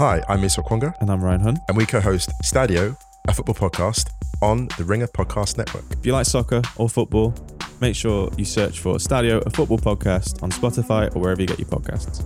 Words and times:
Hi, 0.00 0.24
I'm 0.28 0.40
Musa 0.40 0.60
Okwonga, 0.60 0.92
And 1.00 1.08
I'm 1.08 1.22
Ryan 1.22 1.40
Hunt. 1.40 1.58
and 1.68 1.76
we 1.76 1.86
co-host 1.86 2.30
Stadio, 2.42 2.96
a 3.28 3.32
football 3.32 3.54
podcast 3.54 4.08
on 4.42 4.66
the 4.76 4.82
Ringer 4.84 5.06
Podcast 5.06 5.56
Network. 5.56 5.84
If 5.92 6.04
you 6.04 6.12
like 6.12 6.26
soccer 6.26 6.62
or 6.76 6.88
football, 6.88 7.32
make 7.80 7.94
sure 7.94 8.28
you 8.36 8.44
search 8.44 8.80
for 8.80 8.96
Stadio, 8.96 9.40
a 9.46 9.50
football 9.50 9.78
podcast 9.78 10.42
on 10.42 10.50
Spotify 10.50 11.14
or 11.14 11.20
wherever 11.20 11.40
you 11.40 11.46
get 11.46 11.60
your 11.60 11.68
podcasts. 11.68 12.24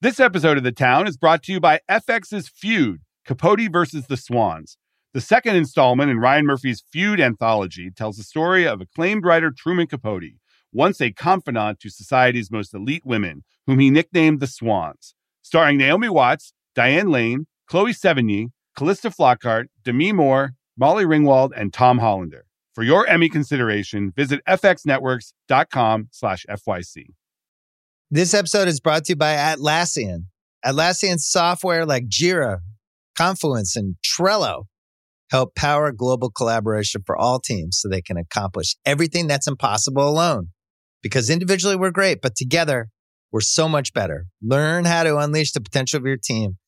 This 0.00 0.20
episode 0.20 0.56
of 0.56 0.62
The 0.62 0.70
Town 0.70 1.08
is 1.08 1.16
brought 1.16 1.42
to 1.44 1.52
you 1.52 1.58
by 1.58 1.80
FX's 1.90 2.48
Feud, 2.48 3.00
Capote 3.26 3.68
versus 3.72 4.06
the 4.06 4.16
Swans. 4.16 4.78
The 5.14 5.20
second 5.20 5.56
installment 5.56 6.12
in 6.12 6.18
Ryan 6.18 6.46
Murphy's 6.46 6.84
Feud 6.92 7.18
anthology 7.18 7.90
tells 7.90 8.18
the 8.18 8.22
story 8.22 8.68
of 8.68 8.80
acclaimed 8.80 9.24
writer 9.24 9.50
Truman 9.50 9.88
Capote, 9.88 10.34
once 10.72 11.00
a 11.00 11.10
confidant 11.10 11.80
to 11.80 11.90
society's 11.90 12.52
most 12.52 12.72
elite 12.72 13.04
women, 13.04 13.42
whom 13.66 13.78
he 13.78 13.90
nicknamed 13.90 14.40
the 14.40 14.46
Swans. 14.46 15.14
Starring 15.42 15.78
Naomi 15.78 16.08
Watts, 16.08 16.52
Diane 16.74 17.10
Lane, 17.10 17.46
Chloe 17.68 17.92
Sevigny, 17.92 18.48
Calista 18.76 19.10
Flockhart, 19.10 19.66
Demi 19.84 20.12
Moore, 20.12 20.52
Molly 20.76 21.04
Ringwald, 21.04 21.50
and 21.56 21.72
Tom 21.72 21.98
Hollander. 21.98 22.44
For 22.74 22.84
your 22.84 23.06
Emmy 23.06 23.28
consideration, 23.28 24.12
visit 24.14 24.40
fxnetworks.com 24.46 26.08
slash 26.12 26.44
FYC. 26.48 27.06
This 28.10 28.34
episode 28.34 28.68
is 28.68 28.80
brought 28.80 29.04
to 29.06 29.12
you 29.12 29.16
by 29.16 29.34
Atlassian. 29.34 30.26
Atlassian 30.64 31.18
software 31.18 31.86
like 31.86 32.08
Jira, 32.08 32.58
Confluence, 33.16 33.76
and 33.76 33.96
Trello 34.04 34.64
help 35.30 35.54
power 35.54 35.90
global 35.90 36.30
collaboration 36.30 37.02
for 37.04 37.16
all 37.16 37.40
teams 37.40 37.78
so 37.80 37.88
they 37.88 38.02
can 38.02 38.16
accomplish 38.16 38.76
everything 38.84 39.26
that's 39.26 39.48
impossible 39.48 40.08
alone. 40.08 40.48
Because 41.02 41.30
individually 41.30 41.76
we're 41.76 41.90
great, 41.90 42.20
but 42.20 42.36
together 42.36 42.88
we're 43.32 43.40
so 43.40 43.68
much 43.68 43.92
better. 43.92 44.26
Learn 44.42 44.84
how 44.84 45.02
to 45.02 45.16
unleash 45.18 45.52
the 45.52 45.60
potential 45.60 45.98
of 45.98 46.06
your 46.06 46.16
team 46.16 46.58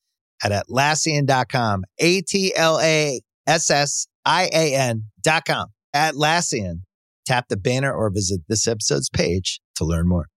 at 0.43 0.51
Atlassian.com. 0.51 1.83
A 1.99 2.21
T 2.21 2.53
L 2.55 2.79
A 2.81 3.21
S 3.47 3.69
S 3.69 4.07
I 4.25 4.49
A 4.53 4.75
N.com. 4.75 5.67
Atlassian. 5.95 6.81
Tap 7.25 7.47
the 7.49 7.57
banner 7.57 7.93
or 7.93 8.09
visit 8.09 8.41
this 8.47 8.67
episode's 8.67 9.09
page 9.09 9.61
to 9.75 9.85
learn 9.85 10.07
more. 10.07 10.27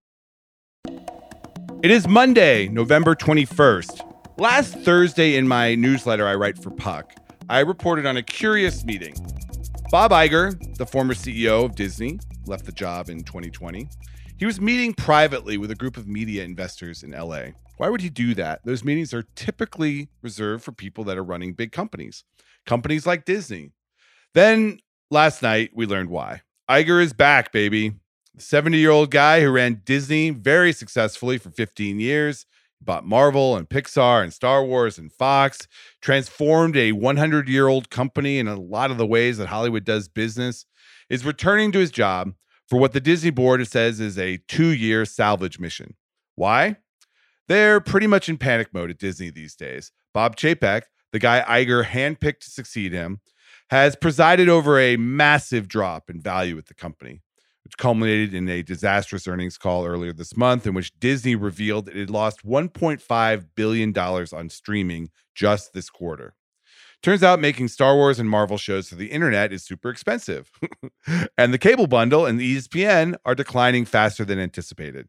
It 1.82 1.90
is 1.90 2.06
Monday, 2.06 2.68
November 2.68 3.14
21st. 3.14 4.38
Last 4.38 4.74
Thursday 4.78 5.36
in 5.36 5.48
my 5.48 5.74
newsletter 5.74 6.26
I 6.26 6.34
write 6.34 6.58
for 6.58 6.70
Puck, 6.70 7.12
I 7.48 7.60
reported 7.60 8.06
on 8.06 8.16
a 8.16 8.22
curious 8.22 8.84
meeting. 8.84 9.14
Bob 9.90 10.10
Iger, 10.10 10.76
the 10.76 10.86
former 10.86 11.12
CEO 11.12 11.64
of 11.64 11.74
Disney, 11.74 12.18
left 12.46 12.66
the 12.66 12.72
job 12.72 13.10
in 13.10 13.24
2020. 13.24 13.88
He 14.42 14.46
was 14.46 14.60
meeting 14.60 14.92
privately 14.92 15.56
with 15.56 15.70
a 15.70 15.76
group 15.76 15.96
of 15.96 16.08
media 16.08 16.42
investors 16.42 17.04
in 17.04 17.12
LA. 17.12 17.50
Why 17.76 17.88
would 17.88 18.00
he 18.00 18.10
do 18.10 18.34
that? 18.34 18.58
Those 18.64 18.82
meetings 18.82 19.14
are 19.14 19.22
typically 19.36 20.08
reserved 20.20 20.64
for 20.64 20.72
people 20.72 21.04
that 21.04 21.16
are 21.16 21.22
running 21.22 21.52
big 21.52 21.70
companies, 21.70 22.24
companies 22.66 23.06
like 23.06 23.24
Disney. 23.24 23.70
Then 24.34 24.80
last 25.12 25.42
night, 25.42 25.70
we 25.76 25.86
learned 25.86 26.10
why. 26.10 26.42
Iger 26.68 27.00
is 27.00 27.12
back, 27.12 27.52
baby. 27.52 27.92
The 28.34 28.42
70 28.42 28.78
year 28.78 28.90
old 28.90 29.12
guy 29.12 29.42
who 29.42 29.50
ran 29.52 29.82
Disney 29.84 30.30
very 30.30 30.72
successfully 30.72 31.38
for 31.38 31.50
15 31.50 32.00
years, 32.00 32.44
bought 32.80 33.06
Marvel 33.06 33.56
and 33.56 33.68
Pixar 33.68 34.24
and 34.24 34.32
Star 34.32 34.64
Wars 34.64 34.98
and 34.98 35.12
Fox, 35.12 35.68
transformed 36.00 36.76
a 36.76 36.90
100 36.90 37.48
year 37.48 37.68
old 37.68 37.90
company 37.90 38.40
in 38.40 38.48
a 38.48 38.60
lot 38.60 38.90
of 38.90 38.98
the 38.98 39.06
ways 39.06 39.38
that 39.38 39.46
Hollywood 39.46 39.84
does 39.84 40.08
business, 40.08 40.66
is 41.08 41.24
returning 41.24 41.70
to 41.70 41.78
his 41.78 41.92
job 41.92 42.32
for 42.68 42.78
what 42.78 42.92
the 42.92 43.00
Disney 43.00 43.30
board 43.30 43.66
says 43.66 44.00
is 44.00 44.18
a 44.18 44.38
two 44.48 44.70
year 44.70 45.04
salvage 45.04 45.58
mission. 45.58 45.94
Why? 46.34 46.76
They're 47.48 47.80
pretty 47.80 48.06
much 48.06 48.28
in 48.28 48.38
panic 48.38 48.72
mode 48.72 48.90
at 48.90 48.98
Disney 48.98 49.30
these 49.30 49.54
days. 49.54 49.92
Bob 50.14 50.36
Chapek, 50.36 50.82
the 51.12 51.18
guy 51.18 51.44
Iger 51.46 51.84
handpicked 51.84 52.40
to 52.40 52.50
succeed 52.50 52.92
him, 52.92 53.20
has 53.70 53.96
presided 53.96 54.48
over 54.48 54.78
a 54.78 54.96
massive 54.96 55.68
drop 55.68 56.08
in 56.08 56.20
value 56.20 56.56
at 56.58 56.66
the 56.66 56.74
company 56.74 57.22
which 57.64 57.76
culminated 57.76 58.34
in 58.34 58.48
a 58.48 58.62
disastrous 58.62 59.26
earnings 59.28 59.56
call 59.56 59.86
earlier 59.86 60.12
this 60.12 60.36
month 60.36 60.66
in 60.66 60.74
which 60.74 60.98
Disney 60.98 61.34
revealed 61.34 61.88
it 61.88 61.96
had 61.96 62.10
lost 62.10 62.44
$1.5 62.44 63.46
billion 63.54 63.96
on 63.96 64.48
streaming 64.48 65.10
just 65.34 65.72
this 65.72 65.88
quarter. 65.88 66.34
Turns 67.02 67.24
out 67.24 67.40
making 67.40 67.66
Star 67.66 67.96
Wars 67.96 68.20
and 68.20 68.30
Marvel 68.30 68.56
shows 68.56 68.88
for 68.88 68.94
the 68.94 69.10
internet 69.10 69.52
is 69.52 69.64
super 69.64 69.90
expensive. 69.90 70.50
and 71.36 71.52
the 71.52 71.58
cable 71.58 71.88
bundle 71.88 72.26
and 72.26 72.38
the 72.38 72.56
ESPN 72.56 73.16
are 73.24 73.34
declining 73.34 73.84
faster 73.84 74.24
than 74.24 74.38
anticipated. 74.38 75.08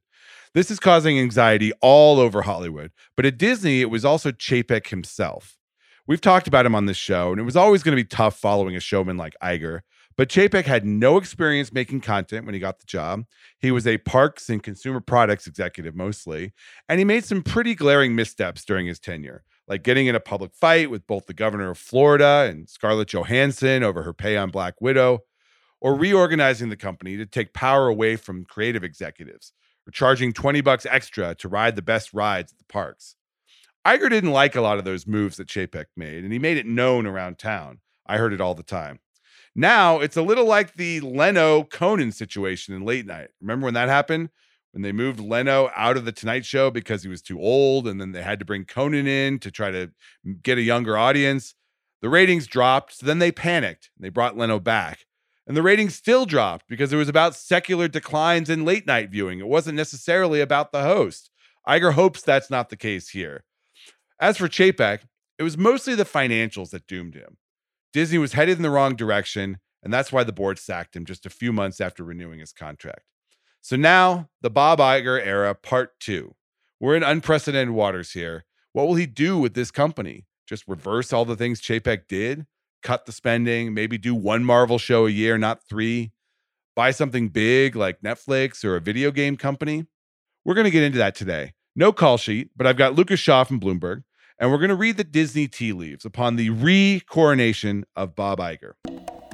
This 0.56 0.72
is 0.72 0.80
causing 0.80 1.20
anxiety 1.20 1.72
all 1.82 2.20
over 2.20 2.42
Hollywood. 2.42 2.92
But 3.16 3.28
at 3.28 3.38
Disney, 3.38 3.82
it 3.82 3.92
was 3.92 4.06
also 4.06 4.32
Chapek 4.32 4.88
himself. 4.88 5.58
We've 6.08 6.20
talked 6.20 6.48
about 6.48 6.66
him 6.66 6.76
on 6.76 6.88
this 6.88 6.98
show, 6.98 7.32
and 7.32 7.40
it 7.40 7.44
was 7.44 7.56
always 7.56 7.84
going 7.84 7.96
to 7.96 8.04
be 8.04 8.08
tough 8.08 8.38
following 8.38 8.76
a 8.76 8.80
showman 8.80 9.18
like 9.18 9.36
Iger. 9.42 9.82
But 10.18 10.30
Chapek 10.30 10.66
had 10.66 10.86
no 10.86 11.18
experience 11.18 11.72
making 11.74 12.02
content 12.02 12.46
when 12.46 12.54
he 12.54 12.60
got 12.60 12.80
the 12.80 12.86
job. 12.86 13.24
He 13.60 13.72
was 13.72 13.88
a 13.88 13.98
parks 14.00 14.50
and 14.50 14.62
consumer 14.62 15.00
products 15.00 15.48
executive 15.48 15.96
mostly, 15.96 16.54
and 16.90 17.00
he 17.00 17.06
made 17.06 17.26
some 17.26 17.42
pretty 17.42 17.74
glaring 17.74 18.16
missteps 18.16 18.66
during 18.66 18.86
his 18.86 19.00
tenure, 19.00 19.44
like 19.68 19.84
getting 19.84 20.08
in 20.08 20.16
a 20.16 20.20
public 20.20 20.54
fight 20.54 20.90
with 20.90 21.08
both 21.08 21.26
the 21.26 21.34
governor 21.34 21.72
of 21.72 21.78
Florida 21.78 22.48
and 22.50 22.70
Scarlett 22.70 23.10
Johansson 23.10 23.84
over 23.84 24.04
her 24.04 24.14
pay 24.14 24.38
on 24.38 24.50
Black 24.50 24.82
Widow, 24.82 25.20
or 25.80 25.94
mm-hmm. 25.94 26.02
reorganizing 26.02 26.70
the 26.70 26.78
company 26.78 27.18
to 27.18 27.26
take 27.26 27.54
power 27.54 27.88
away 27.88 28.16
from 28.16 28.46
creative 28.46 28.84
executives, 28.84 29.54
or 29.88 29.92
charging 29.92 30.34
20 30.34 30.62
bucks 30.62 30.86
extra 30.90 31.36
to 31.36 31.48
ride 31.48 31.76
the 31.76 31.82
best 31.82 32.14
rides 32.14 32.52
at 32.52 32.58
the 32.58 32.72
parks. 32.72 33.16
Iger 33.86 34.10
didn't 34.10 34.32
like 34.32 34.56
a 34.56 34.62
lot 34.62 34.78
of 34.78 34.86
those 34.86 35.08
moves 35.08 35.38
that 35.38 35.48
Chapek 35.48 35.86
made, 35.98 36.24
and 36.24 36.32
he 36.32 36.40
made 36.40 36.58
it 36.58 36.66
known 36.66 37.06
around 37.06 37.38
town. 37.38 37.80
I 38.06 38.18
heard 38.18 38.34
it 38.34 38.42
all 38.42 38.56
the 38.56 38.64
time. 38.64 39.00
Now 39.56 40.00
it's 40.00 40.18
a 40.18 40.22
little 40.22 40.46
like 40.46 40.74
the 40.74 41.00
Leno 41.02 41.64
Conan 41.64 42.12
situation 42.12 42.74
in 42.74 42.86
late 42.86 43.06
night. 43.06 43.30
Remember 43.40 43.66
when 43.66 43.76
that 43.76 43.90
happened? 43.90 44.30
When 44.74 44.82
they 44.82 44.92
moved 44.92 45.20
Leno 45.20 45.70
out 45.76 45.98
of 45.98 46.06
the 46.06 46.12
Tonight 46.12 46.46
Show 46.46 46.72
because 46.72 47.04
he 47.04 47.10
was 47.10 47.22
too 47.22 47.40
old, 47.40 47.88
and 47.88 48.02
then 48.02 48.12
they 48.12 48.24
had 48.24 48.40
to 48.40 48.46
bring 48.46 48.66
Conan 48.66 49.08
in 49.08 49.38
to 49.40 49.52
try 49.52 49.70
to 49.70 49.92
get 50.42 50.58
a 50.58 50.64
younger 50.64 50.98
audience. 50.98 51.54
The 52.02 52.10
ratings 52.10 52.48
dropped, 52.48 52.96
so 52.96 53.06
then 53.06 53.20
they 53.20 53.32
panicked. 53.32 53.92
They 53.98 54.10
brought 54.10 54.36
Leno 54.36 54.60
back. 54.60 55.06
And 55.46 55.56
the 55.56 55.62
ratings 55.62 55.96
still 55.96 56.26
dropped 56.26 56.68
because 56.68 56.92
it 56.92 56.98
was 56.98 57.08
about 57.08 57.36
secular 57.36 57.88
declines 57.88 58.50
in 58.50 58.66
late 58.66 58.88
night 58.88 59.10
viewing. 59.10 59.40
It 59.40 59.48
wasn't 59.48 59.78
necessarily 59.78 60.42
about 60.42 60.72
the 60.72 60.84
host. 60.84 61.30
Iger 61.68 61.94
hopes 61.94 62.22
that's 62.22 62.50
not 62.50 62.70
the 62.70 62.76
case 62.76 63.10
here. 63.10 63.44
As 64.20 64.38
for 64.38 64.48
Chapek, 64.48 65.02
it 65.38 65.44
was 65.44 65.58
mostly 65.58 65.96
the 65.96 66.04
financials 66.04 66.72
that 66.72 66.88
doomed 66.88 67.16
him. 67.16 67.38
Disney 67.92 68.18
was 68.18 68.34
headed 68.34 68.58
in 68.58 68.64
the 68.64 68.70
wrong 68.70 68.96
direction, 68.96 69.60
and 69.84 69.94
that's 69.94 70.12
why 70.12 70.24
the 70.24 70.32
board 70.32 70.58
sacked 70.58 70.96
him 70.96 71.06
just 71.06 71.26
a 71.26 71.30
few 71.30 71.54
months 71.54 71.80
after 71.80 72.04
renewing 72.04 72.40
his 72.40 72.54
contract. 72.54 73.04
So 73.64 73.78
now, 73.78 74.28
the 74.42 74.50
Bob 74.50 74.80
Iger 74.80 75.26
era, 75.26 75.56
part 75.56 75.98
two. 75.98 76.36
We're 76.82 76.98
in 76.98 77.04
unprecedented 77.04 77.74
waters 77.74 78.12
here. 78.12 78.44
What 78.74 78.90
will 78.90 78.96
he 78.96 79.06
do 79.06 79.38
with 79.40 79.54
this 79.54 79.72
company? 79.72 80.26
Just 80.46 80.68
reverse 80.68 81.14
all 81.14 81.24
the 81.24 81.38
things 81.38 81.62
Chapek 81.62 82.10
did? 82.10 82.46
Cut 82.82 83.06
the 83.06 83.14
spending, 83.14 83.74
maybe 83.74 83.98
do 83.98 84.14
one 84.14 84.44
Marvel 84.44 84.78
show 84.78 85.06
a 85.06 85.10
year, 85.10 85.38
not 85.38 85.64
three? 85.64 86.12
Buy 86.76 86.92
something 86.92 87.30
big 87.30 87.74
like 87.74 88.02
Netflix 88.02 88.66
or 88.66 88.76
a 88.76 88.82
video 88.82 89.12
game 89.12 89.38
company? 89.38 89.86
We're 90.44 90.56
going 90.56 90.66
to 90.66 90.70
get 90.70 90.84
into 90.84 90.98
that 90.98 91.16
today. 91.16 91.54
No 91.74 91.94
call 91.94 92.18
sheet, 92.18 92.50
but 92.58 92.68
I've 92.68 92.76
got 92.76 92.96
Lucas 92.96 93.22
Shaw 93.22 93.46
from 93.46 93.62
Bloomberg, 93.62 94.04
and 94.38 94.52
we're 94.52 94.58
going 94.58 94.72
to 94.72 94.76
read 94.76 94.98
the 94.98 95.06
Disney 95.06 95.48
tea 95.48 95.72
leaves 95.72 96.04
upon 96.04 96.36
the 96.36 96.50
re 96.50 97.02
coronation 97.08 97.86
of 97.96 98.14
Bob 98.14 98.40
Iger. 98.40 98.74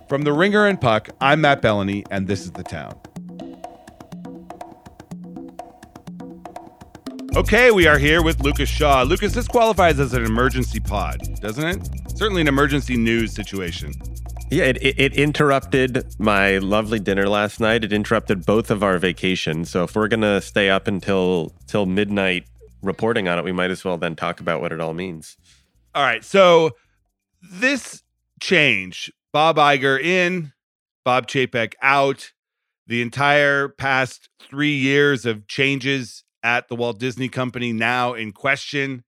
From 0.08 0.22
The 0.22 0.34
Ringer 0.34 0.68
and 0.68 0.80
Puck, 0.80 1.10
I'm 1.20 1.42
Matt 1.42 1.64
Belloni, 1.64 2.06
and 2.12 2.28
this 2.28 2.42
is 2.42 2.52
The 2.52 2.64
Town. 2.64 2.96
Okay, 7.40 7.72
we 7.72 7.88
are 7.88 7.98
here 7.98 8.22
with 8.22 8.42
Lucas 8.42 8.68
Shaw. 8.68 9.04
Lucas, 9.04 9.32
this 9.32 9.48
qualifies 9.48 9.98
as 9.98 10.12
an 10.12 10.26
emergency 10.26 10.82
pod, 10.82 11.22
doesn't 11.40 11.66
it? 11.66 11.90
Certainly 12.18 12.42
an 12.42 12.50
emergency 12.50 12.98
news 12.98 13.34
situation. 13.34 13.94
Yeah, 14.52 14.66
it, 14.66 14.84
it, 14.84 15.00
it 15.00 15.14
interrupted 15.14 16.06
my 16.20 16.58
lovely 16.58 17.00
dinner 17.00 17.30
last 17.30 17.62
night. 17.62 17.86
It 17.86 17.94
interrupted 17.94 18.46
both 18.46 18.70
of 18.70 18.84
our 18.84 18.98
vacations. 18.98 19.70
So 19.70 19.86
if 19.86 19.96
we're 19.96 20.10
gonna 20.10 20.42
stay 20.42 20.70
up 20.70 20.86
until 20.86 21.54
till 21.66 21.86
midnight 21.86 22.44
reporting 22.82 23.30
on 23.30 23.40
it, 23.40 23.46
we 23.46 23.54
might 23.54 23.72
as 23.72 23.86
well 23.86 23.98
then 23.98 24.18
talk 24.18 24.42
about 24.42 24.60
what 24.60 24.74
it 24.74 24.82
all 24.82 24.94
means. 24.94 25.38
All 25.96 26.04
right. 26.04 26.26
So 26.26 26.72
this 27.42 28.04
change, 28.42 29.14
Bob 29.32 29.56
Iger 29.56 29.98
in, 29.98 30.52
Bob 31.06 31.28
Chapek 31.28 31.76
out, 31.82 32.34
the 32.86 33.02
entire 33.02 33.70
past 33.70 34.28
three 34.42 34.76
years 34.76 35.26
of 35.26 35.48
changes 35.48 36.26
at 36.44 36.68
the 36.68 36.76
Walt 36.76 37.00
Disney 37.00 37.30
Company 37.30 37.74
now 37.74 38.14
in 38.14 38.32
question. 38.32 39.04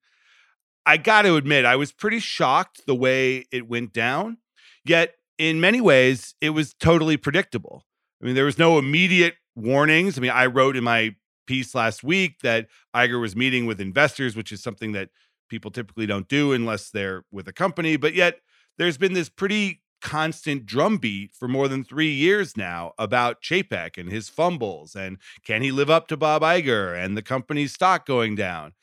I 0.85 0.97
got 0.97 1.23
to 1.23 1.35
admit, 1.35 1.65
I 1.65 1.75
was 1.75 1.91
pretty 1.91 2.19
shocked 2.19 2.81
the 2.87 2.95
way 2.95 3.45
it 3.51 3.67
went 3.67 3.93
down. 3.93 4.37
Yet, 4.83 5.15
in 5.37 5.61
many 5.61 5.79
ways, 5.81 6.35
it 6.41 6.51
was 6.51 6.73
totally 6.73 7.17
predictable. 7.17 7.85
I 8.21 8.25
mean, 8.25 8.35
there 8.35 8.45
was 8.45 8.57
no 8.57 8.77
immediate 8.77 9.35
warnings. 9.55 10.17
I 10.17 10.21
mean, 10.21 10.31
I 10.31 10.47
wrote 10.47 10.75
in 10.75 10.83
my 10.83 11.15
piece 11.47 11.75
last 11.75 12.03
week 12.03 12.39
that 12.41 12.67
Iger 12.95 13.19
was 13.19 13.35
meeting 13.35 13.65
with 13.65 13.81
investors, 13.81 14.35
which 14.35 14.51
is 14.51 14.61
something 14.61 14.91
that 14.93 15.09
people 15.49 15.71
typically 15.71 16.05
don't 16.05 16.27
do 16.27 16.53
unless 16.53 16.89
they're 16.89 17.23
with 17.31 17.47
a 17.47 17.53
company. 17.53 17.97
But 17.97 18.13
yet, 18.13 18.39
there's 18.77 18.97
been 18.97 19.13
this 19.13 19.29
pretty 19.29 19.81
constant 20.01 20.65
drumbeat 20.65 21.33
for 21.33 21.47
more 21.47 21.67
than 21.67 21.83
three 21.83 22.11
years 22.11 22.57
now 22.57 22.93
about 22.97 23.41
Chapek 23.41 23.97
and 23.97 24.11
his 24.11 24.29
fumbles 24.29 24.95
and 24.95 25.17
can 25.45 25.61
he 25.61 25.71
live 25.71 25.89
up 25.89 26.07
to 26.07 26.17
Bob 26.17 26.41
Iger 26.41 26.95
and 26.95 27.15
the 27.15 27.21
company's 27.21 27.73
stock 27.73 28.05
going 28.05 28.35
down. 28.35 28.73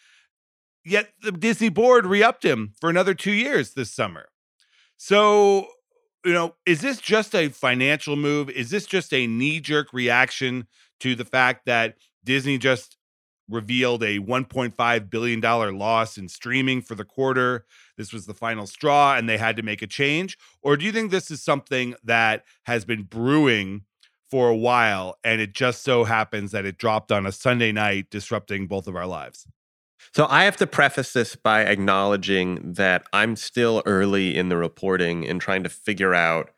Yet 0.85 1.13
the 1.23 1.33
Disney 1.33 1.69
board 1.69 2.07
re-upped 2.07 2.45
him 2.45 2.75
for 2.81 2.89
another 2.89 3.15
two 3.15 3.33
years 3.33 3.75
this 3.75 3.91
summer. 3.91 4.29
So, 4.97 5.69
you 6.25 6.33
know, 6.33 6.55
is 6.67 6.81
this 6.81 7.01
just 7.01 7.35
a 7.35 7.49
financial 7.49 8.17
move? 8.17 8.51
Is 8.51 8.71
this 8.71 8.87
just 8.87 9.13
a 9.13 9.27
knee-jerk 9.27 9.93
reaction 9.93 10.67
to 11.01 11.15
the 11.15 11.25
fact 11.25 11.67
that 11.67 11.97
Disney 12.25 12.59
just 12.59 12.98
revealed 13.49 14.03
a 14.03 14.19
$1.5 14.19 15.11
billion 15.11 15.41
loss 15.41 16.19
in 16.19 16.29
streaming 16.29 16.83
for 16.83 16.95
the 16.95 17.05
quarter. 17.05 17.65
This 17.97 18.13
was 18.13 18.27
the 18.27 18.35
final 18.35 18.67
straw 18.67 19.17
and 19.17 19.29
they 19.29 19.39
had 19.39 19.57
to 19.57 19.63
make 19.63 19.83
a 19.83 19.87
change? 19.87 20.37
Or 20.63 20.77
do 20.77 20.85
you 20.85 20.93
think 20.93 21.11
this 21.11 21.31
is 21.31 21.43
something 21.43 21.95
that 22.05 22.45
has 22.65 22.85
been 22.85 23.05
brewing 23.05 23.83
for 24.31 24.49
a 24.49 24.57
while 24.57 25.19
and 25.25 25.41
it 25.41 25.55
just 25.55 25.83
so 25.83 26.05
happens 26.05 26.53
that 26.53 26.67
it 26.67 26.79
dropped 26.79 27.11
on 27.11 27.27
a 27.27 27.33
Sunday 27.33 27.73
night, 27.73 28.11
disrupting 28.11 28.67
both 28.67 28.87
of 28.87 28.95
our 28.95 29.07
lives? 29.07 29.47
So 30.15 30.27
I 30.29 30.45
have 30.45 30.57
to 30.59 30.67
preface 30.67 31.13
this 31.13 31.37
by 31.37 31.63
acknowledging 31.63 32.73
that 32.75 33.05
I'm 33.13 33.37
still 33.37 33.83
early 33.85 34.37
in 34.37 34.49
the 34.49 34.57
reporting 34.57 35.27
and 35.27 35.41
trying 35.41 35.63
to 35.65 35.69
figure 35.69 36.15
out 36.15 36.51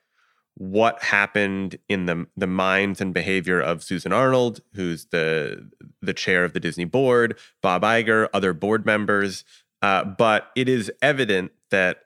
what 0.54 1.02
happened 1.02 1.78
in 1.88 2.06
the 2.06 2.26
the 2.36 2.46
minds 2.46 3.00
and 3.00 3.14
behavior 3.14 3.60
of 3.60 3.82
Susan 3.82 4.12
Arnold, 4.12 4.60
who's 4.74 5.06
the 5.06 5.70
the 6.02 6.14
chair 6.14 6.44
of 6.44 6.52
the 6.52 6.60
Disney 6.60 6.84
board, 6.84 7.38
Bob 7.62 7.82
Iger, 7.82 8.28
other 8.32 8.52
board 8.52 8.84
members. 8.84 9.44
Uh, 9.82 10.04
but 10.04 10.50
it 10.56 10.68
is 10.68 10.92
evident 11.00 11.52
that 11.70 12.02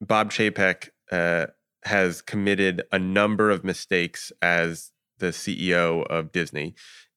Bob 0.00 0.32
Chapek 0.32 0.88
uh, 1.12 1.46
has 1.84 2.22
committed 2.22 2.82
a 2.90 2.98
number 2.98 3.50
of 3.50 3.64
mistakes 3.64 4.32
as 4.42 4.90
the 5.18 5.28
CEO 5.28 6.06
of 6.06 6.32
Disney, 6.32 6.74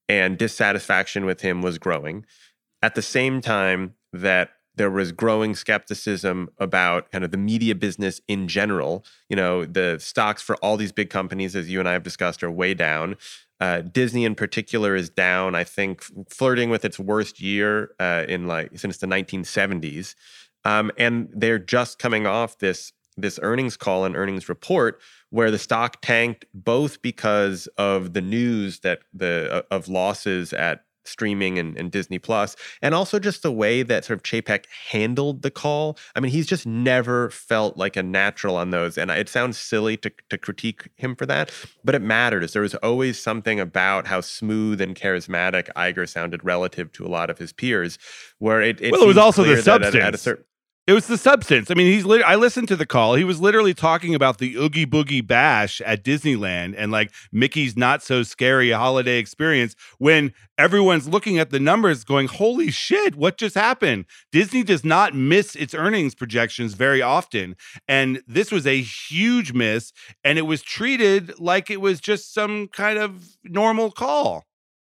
and 0.07 0.37
dissatisfaction 0.37 1.25
with 1.25 1.41
him 1.41 1.61
was 1.61 1.77
growing. 1.77 2.25
At 2.81 2.95
the 2.95 3.01
same 3.01 3.41
time 3.41 3.95
that 4.13 4.51
there 4.75 4.89
was 4.89 5.11
growing 5.11 5.55
skepticism 5.55 6.49
about 6.57 7.11
kind 7.11 7.23
of 7.23 7.31
the 7.31 7.37
media 7.37 7.75
business 7.75 8.21
in 8.27 8.47
general. 8.47 9.03
You 9.29 9.35
know, 9.35 9.65
the 9.65 9.97
stocks 9.99 10.41
for 10.41 10.55
all 10.57 10.77
these 10.77 10.91
big 10.91 11.09
companies, 11.09 11.55
as 11.55 11.69
you 11.69 11.79
and 11.79 11.89
I 11.89 11.93
have 11.93 12.03
discussed, 12.03 12.43
are 12.43 12.51
way 12.51 12.73
down. 12.73 13.17
Uh, 13.59 13.81
Disney 13.81 14.25
in 14.25 14.33
particular 14.33 14.95
is 14.95 15.09
down, 15.09 15.53
I 15.53 15.63
think, 15.63 16.03
flirting 16.29 16.69
with 16.69 16.83
its 16.83 16.97
worst 16.97 17.39
year 17.39 17.91
uh, 17.99 18.25
in 18.27 18.47
like 18.47 18.77
since 18.79 18.97
the 18.97 19.07
1970s. 19.07 20.15
Um, 20.63 20.91
and 20.97 21.29
they're 21.33 21.59
just 21.59 21.99
coming 21.99 22.25
off 22.25 22.57
this 22.57 22.93
this 23.17 23.39
earnings 23.43 23.77
call 23.77 24.05
and 24.05 24.15
earnings 24.15 24.47
report 24.47 24.99
where 25.29 25.51
the 25.51 25.59
stock 25.59 26.01
tanked 26.01 26.45
both 26.53 27.01
because 27.01 27.67
of 27.77 28.13
the 28.13 28.21
news 28.21 28.79
that 28.79 28.99
the 29.13 29.49
uh, 29.51 29.75
of 29.75 29.87
losses 29.87 30.53
at 30.53 30.85
streaming 31.03 31.57
and, 31.57 31.77
and 31.77 31.91
Disney 31.91 32.19
Plus, 32.19 32.55
and 32.81 32.93
also 32.93 33.19
just 33.19 33.43
the 33.43 33.51
way 33.51 33.83
that 33.83 34.05
sort 34.05 34.17
of 34.19 34.23
Chapek 34.23 34.65
handled 34.89 35.41
the 35.41 35.51
call. 35.51 35.97
I 36.15 36.19
mean, 36.19 36.31
he's 36.31 36.47
just 36.47 36.65
never 36.65 37.29
felt 37.29 37.77
like 37.77 37.95
a 37.95 38.03
natural 38.03 38.55
on 38.55 38.69
those. 38.69 38.97
And 38.97 39.11
it 39.11 39.29
sounds 39.29 39.57
silly 39.57 39.97
to, 39.97 40.11
to 40.29 40.37
critique 40.37 40.89
him 40.95 41.15
for 41.15 41.25
that, 41.25 41.51
but 41.83 41.95
it 41.95 42.01
matters. 42.01 42.53
There 42.53 42.61
was 42.61 42.75
always 42.75 43.19
something 43.19 43.59
about 43.59 44.07
how 44.07 44.21
smooth 44.21 44.81
and 44.81 44.95
charismatic 44.95 45.69
Iger 45.75 46.07
sounded 46.07 46.43
relative 46.43 46.91
to 46.93 47.05
a 47.05 47.09
lot 47.09 47.29
of 47.29 47.37
his 47.37 47.53
peers, 47.53 47.97
where 48.39 48.61
it, 48.61 48.81
it 48.81 48.91
well, 48.91 49.03
it 49.03 49.07
was 49.07 49.17
also 49.17 49.43
the 49.43 49.61
substance. 49.61 49.95
At, 49.95 50.01
at 50.01 50.15
a 50.15 50.17
certain, 50.17 50.45
it 50.91 50.93
was 50.93 51.07
the 51.07 51.17
substance. 51.17 51.71
I 51.71 51.73
mean, 51.73 51.87
he's 51.87 52.03
lit- 52.03 52.21
I 52.25 52.35
listened 52.35 52.67
to 52.67 52.75
the 52.75 52.85
call. 52.85 53.15
He 53.15 53.23
was 53.23 53.39
literally 53.39 53.73
talking 53.73 54.13
about 54.13 54.39
the 54.39 54.57
Oogie 54.57 54.85
Boogie 54.85 55.25
Bash 55.25 55.79
at 55.79 56.03
Disneyland 56.03 56.75
and 56.77 56.91
like 56.91 57.13
Mickey's 57.31 57.77
not 57.77 58.03
so 58.03 58.23
scary 58.23 58.71
holiday 58.71 59.17
experience 59.17 59.73
when 59.99 60.33
everyone's 60.57 61.07
looking 61.07 61.39
at 61.39 61.49
the 61.49 61.61
numbers 61.61 62.03
going, 62.03 62.27
"Holy 62.27 62.71
shit, 62.71 63.15
what 63.15 63.37
just 63.37 63.55
happened?" 63.55 64.03
Disney 64.33 64.63
does 64.63 64.83
not 64.83 65.15
miss 65.15 65.55
its 65.55 65.73
earnings 65.73 66.13
projections 66.13 66.73
very 66.73 67.01
often, 67.01 67.55
and 67.87 68.21
this 68.27 68.51
was 68.51 68.67
a 68.67 68.81
huge 68.81 69.53
miss 69.53 69.93
and 70.25 70.37
it 70.37 70.41
was 70.41 70.61
treated 70.61 71.39
like 71.39 71.69
it 71.69 71.79
was 71.79 72.01
just 72.01 72.33
some 72.33 72.67
kind 72.67 72.99
of 72.99 73.37
normal 73.45 73.91
call. 73.91 74.43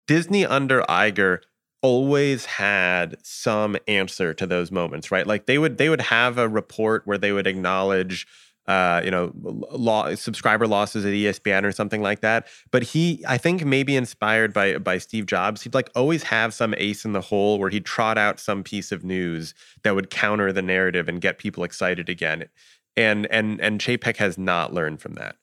Disney 0.06 0.46
under 0.46 0.84
Iger 0.84 1.40
always 1.82 2.46
had 2.46 3.18
some 3.24 3.78
answer 3.88 4.34
to 4.34 4.48
those 4.48 4.72
moments 4.72 5.12
right 5.12 5.28
like 5.28 5.46
they 5.46 5.58
would 5.58 5.78
they 5.78 5.90
would 5.90 6.02
have 6.02 6.38
a 6.38 6.50
report 6.50 7.04
where 7.06 7.18
they 7.18 7.32
would 7.32 7.48
acknowledge 7.48 8.26
uh, 8.68 9.02
you 9.04 9.10
know, 9.10 9.32
law, 9.72 10.14
subscriber 10.16 10.68
losses 10.68 11.06
at 11.06 11.14
ESPN 11.14 11.64
or 11.64 11.72
something 11.72 12.02
like 12.02 12.20
that. 12.20 12.48
But 12.70 12.84
he, 12.84 13.24
I 13.26 13.38
think, 13.38 13.64
maybe 13.64 13.96
inspired 13.96 14.52
by 14.52 14.78
by 14.78 14.98
Steve 14.98 15.26
Jobs, 15.26 15.62
he'd 15.62 15.74
like 15.74 15.90
always 15.96 16.24
have 16.24 16.54
some 16.54 16.76
ace 16.78 17.06
in 17.06 17.14
the 17.14 17.22
hole 17.22 17.60
where 17.60 17.70
he'd 17.70 17.86
trot 17.86 18.18
out 18.18 18.40
some 18.40 18.64
piece 18.64 18.92
of 18.92 19.06
news 19.06 19.54
that 19.84 19.96
would 19.96 20.10
counter 20.10 20.52
the 20.52 20.62
narrative 20.62 21.08
and 21.08 21.22
get 21.22 21.38
people 21.38 21.64
excited 21.64 22.10
again. 22.10 22.50
And 22.98 23.26
and 23.28 23.62
and 23.62 23.80
Chapek 23.80 24.18
has 24.18 24.38
not 24.38 24.74
learned 24.74 25.00
from 25.00 25.14
that. 25.14 25.38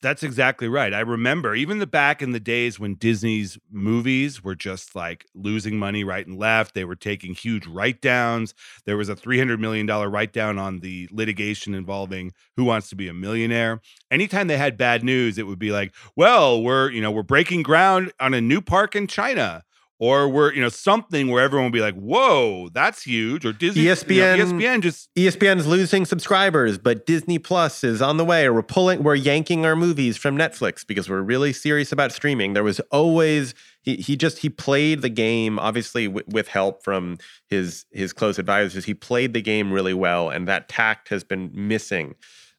That's 0.00 0.22
exactly 0.22 0.68
right. 0.68 0.94
I 0.94 1.00
remember 1.00 1.56
even 1.56 1.80
the 1.80 1.86
back 1.86 2.22
in 2.22 2.30
the 2.30 2.38
days 2.38 2.78
when 2.78 2.94
Disney's 2.94 3.58
movies 3.68 4.44
were 4.44 4.54
just 4.54 4.94
like 4.94 5.26
losing 5.34 5.76
money 5.76 6.04
right 6.04 6.24
and 6.24 6.38
left. 6.38 6.74
They 6.74 6.84
were 6.84 6.94
taking 6.94 7.34
huge 7.34 7.66
write 7.66 8.00
downs. 8.00 8.54
There 8.84 8.96
was 8.96 9.08
a 9.08 9.16
$300 9.16 9.58
million 9.58 9.88
write 9.88 10.32
down 10.32 10.56
on 10.56 10.78
the 10.80 11.08
litigation 11.10 11.74
involving 11.74 12.32
Who 12.56 12.62
Wants 12.62 12.88
to 12.90 12.96
Be 12.96 13.08
a 13.08 13.12
Millionaire. 13.14 13.80
Anytime 14.08 14.46
they 14.46 14.56
had 14.56 14.76
bad 14.76 15.02
news, 15.02 15.36
it 15.36 15.48
would 15.48 15.58
be 15.58 15.72
like, 15.72 15.92
well, 16.14 16.62
we're, 16.62 16.92
you 16.92 17.00
know, 17.00 17.10
we're 17.10 17.24
breaking 17.24 17.64
ground 17.64 18.12
on 18.20 18.34
a 18.34 18.40
new 18.40 18.60
park 18.60 18.94
in 18.94 19.08
China 19.08 19.64
or 20.00 20.28
we're 20.28 20.52
you 20.52 20.60
know 20.60 20.68
something 20.68 21.28
where 21.28 21.42
everyone 21.42 21.66
will 21.66 21.72
be 21.72 21.80
like, 21.80 21.96
"Whoa, 21.96 22.68
that's 22.72 23.02
huge!" 23.02 23.44
Or 23.44 23.52
Disney, 23.52 23.84
ESPN, 23.84 24.38
you 24.38 24.44
know, 24.44 24.52
ESPN 24.52 24.80
just 24.80 25.14
ESPN's 25.16 25.66
losing 25.66 26.04
subscribers, 26.04 26.78
but 26.78 27.04
Disney 27.04 27.38
Plus 27.38 27.82
is 27.82 28.00
on 28.00 28.16
the 28.16 28.24
way. 28.24 28.46
Or 28.46 28.52
we're 28.52 28.62
pulling, 28.62 29.02
we're 29.02 29.16
yanking 29.16 29.66
our 29.66 29.74
movies 29.74 30.16
from 30.16 30.36
Netflix 30.36 30.86
because 30.86 31.08
we're 31.08 31.22
really 31.22 31.52
serious 31.52 31.90
about 31.90 32.12
streaming. 32.12 32.52
There 32.52 32.64
was 32.64 32.80
always 32.92 33.54
he 33.82 33.96
he 33.96 34.16
just 34.16 34.38
he 34.38 34.48
played 34.48 35.02
the 35.02 35.08
game, 35.08 35.58
obviously 35.58 36.06
w- 36.06 36.26
with 36.28 36.48
help 36.48 36.84
from 36.84 37.18
his 37.48 37.84
his 37.90 38.12
close 38.12 38.38
advisors. 38.38 38.84
He 38.84 38.94
played 38.94 39.34
the 39.34 39.42
game 39.42 39.72
really 39.72 39.94
well, 39.94 40.30
and 40.30 40.46
that 40.46 40.68
tact 40.68 41.08
has 41.08 41.24
been 41.24 41.50
missing. 41.52 42.14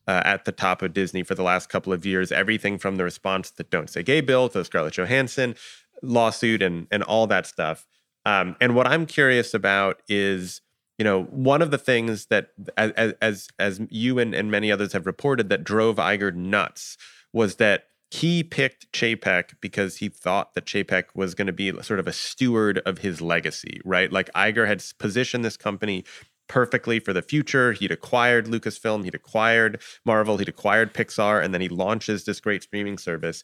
Uh, 0.07 0.23
at 0.25 0.43
the 0.45 0.51
top 0.51 0.81
of 0.81 0.91
Disney 0.91 1.21
for 1.21 1.35
the 1.35 1.43
last 1.43 1.69
couple 1.69 1.93
of 1.93 2.03
years. 2.03 2.31
Everything 2.31 2.79
from 2.79 2.95
the 2.95 3.03
response 3.03 3.51
to 3.51 3.57
the 3.57 3.63
Don't 3.65 3.91
Say 3.91 4.01
Gay 4.01 4.21
Bill 4.21 4.49
to 4.49 4.65
Scarlett 4.65 4.95
Johansson 4.95 5.53
lawsuit 6.01 6.61
and 6.61 6.87
and 6.91 7.03
all 7.03 7.27
that 7.27 7.45
stuff. 7.45 7.85
Um, 8.25 8.55
and 8.59 8.75
what 8.75 8.87
I'm 8.87 9.05
curious 9.05 9.53
about 9.53 10.01
is, 10.07 10.61
you 10.97 11.05
know, 11.05 11.23
one 11.23 11.61
of 11.61 11.71
the 11.71 11.77
things 11.77 12.27
that 12.27 12.49
as 12.77 13.13
as 13.21 13.47
as 13.57 13.81
you 13.89 14.19
and, 14.19 14.33
and 14.33 14.51
many 14.51 14.71
others 14.71 14.93
have 14.93 15.05
reported 15.05 15.49
that 15.49 15.63
drove 15.63 15.97
Iger 15.97 16.33
nuts 16.33 16.97
was 17.33 17.55
that 17.55 17.85
he 18.11 18.43
picked 18.43 18.91
Chapek 18.91 19.53
because 19.61 19.97
he 19.97 20.09
thought 20.09 20.55
that 20.55 20.65
Chapek 20.65 21.05
was 21.13 21.35
going 21.35 21.47
to 21.47 21.53
be 21.53 21.71
sort 21.83 21.99
of 21.99 22.07
a 22.07 22.13
steward 22.13 22.79
of 22.85 22.99
his 22.99 23.21
legacy, 23.21 23.79
right? 23.85 24.11
Like 24.11 24.31
Iger 24.33 24.67
had 24.67 24.83
positioned 24.97 25.45
this 25.45 25.57
company 25.57 26.03
perfectly 26.47 26.99
for 26.99 27.13
the 27.13 27.21
future. 27.21 27.73
He'd 27.73 27.91
acquired 27.91 28.47
Lucasfilm, 28.47 29.05
he'd 29.05 29.15
acquired 29.15 29.79
Marvel, 30.03 30.37
he'd 30.37 30.49
acquired 30.49 30.93
Pixar, 30.93 31.41
and 31.43 31.53
then 31.53 31.61
he 31.61 31.69
launches 31.69 32.25
this 32.25 32.39
great 32.41 32.63
streaming 32.63 32.97
service. 32.97 33.43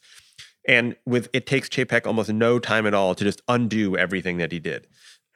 And 0.66 0.96
with 1.06 1.28
it 1.32 1.46
takes 1.46 1.68
Chapek 1.68 2.06
almost 2.06 2.32
no 2.32 2.58
time 2.58 2.86
at 2.86 2.94
all 2.94 3.14
to 3.14 3.24
just 3.24 3.42
undo 3.48 3.96
everything 3.96 4.38
that 4.38 4.52
he 4.52 4.58
did. 4.58 4.86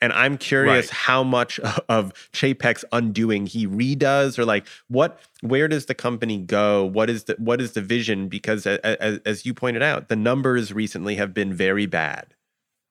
And 0.03 0.13
I'm 0.15 0.39
curious 0.39 0.87
right. 0.87 0.95
how 0.95 1.23
much 1.23 1.59
of 1.89 2.13
Chapek's 2.33 2.85
undoing 2.93 3.47
he 3.47 3.67
redoes, 3.67 4.39
or 4.39 4.45
like 4.45 4.67
what, 4.89 5.21
where 5.43 5.69
does 5.69 5.87
the 5.87 5.95
company 5.95 6.39
go? 6.39 6.85
What 6.85 7.11
is 7.11 7.25
the 7.25 7.37
what 7.39 7.61
is 7.61 7.73
the 7.73 7.83
vision? 7.83 8.29
Because 8.29 8.67
as, 8.67 9.21
as 9.25 9.47
you 9.47 9.55
pointed 9.55 9.83
out, 9.83 10.09
the 10.09 10.17
numbers 10.17 10.73
recently 10.73 11.17
have 11.17 11.35
been 11.35 11.53
very 11.53 11.87
bad. 11.87 12.35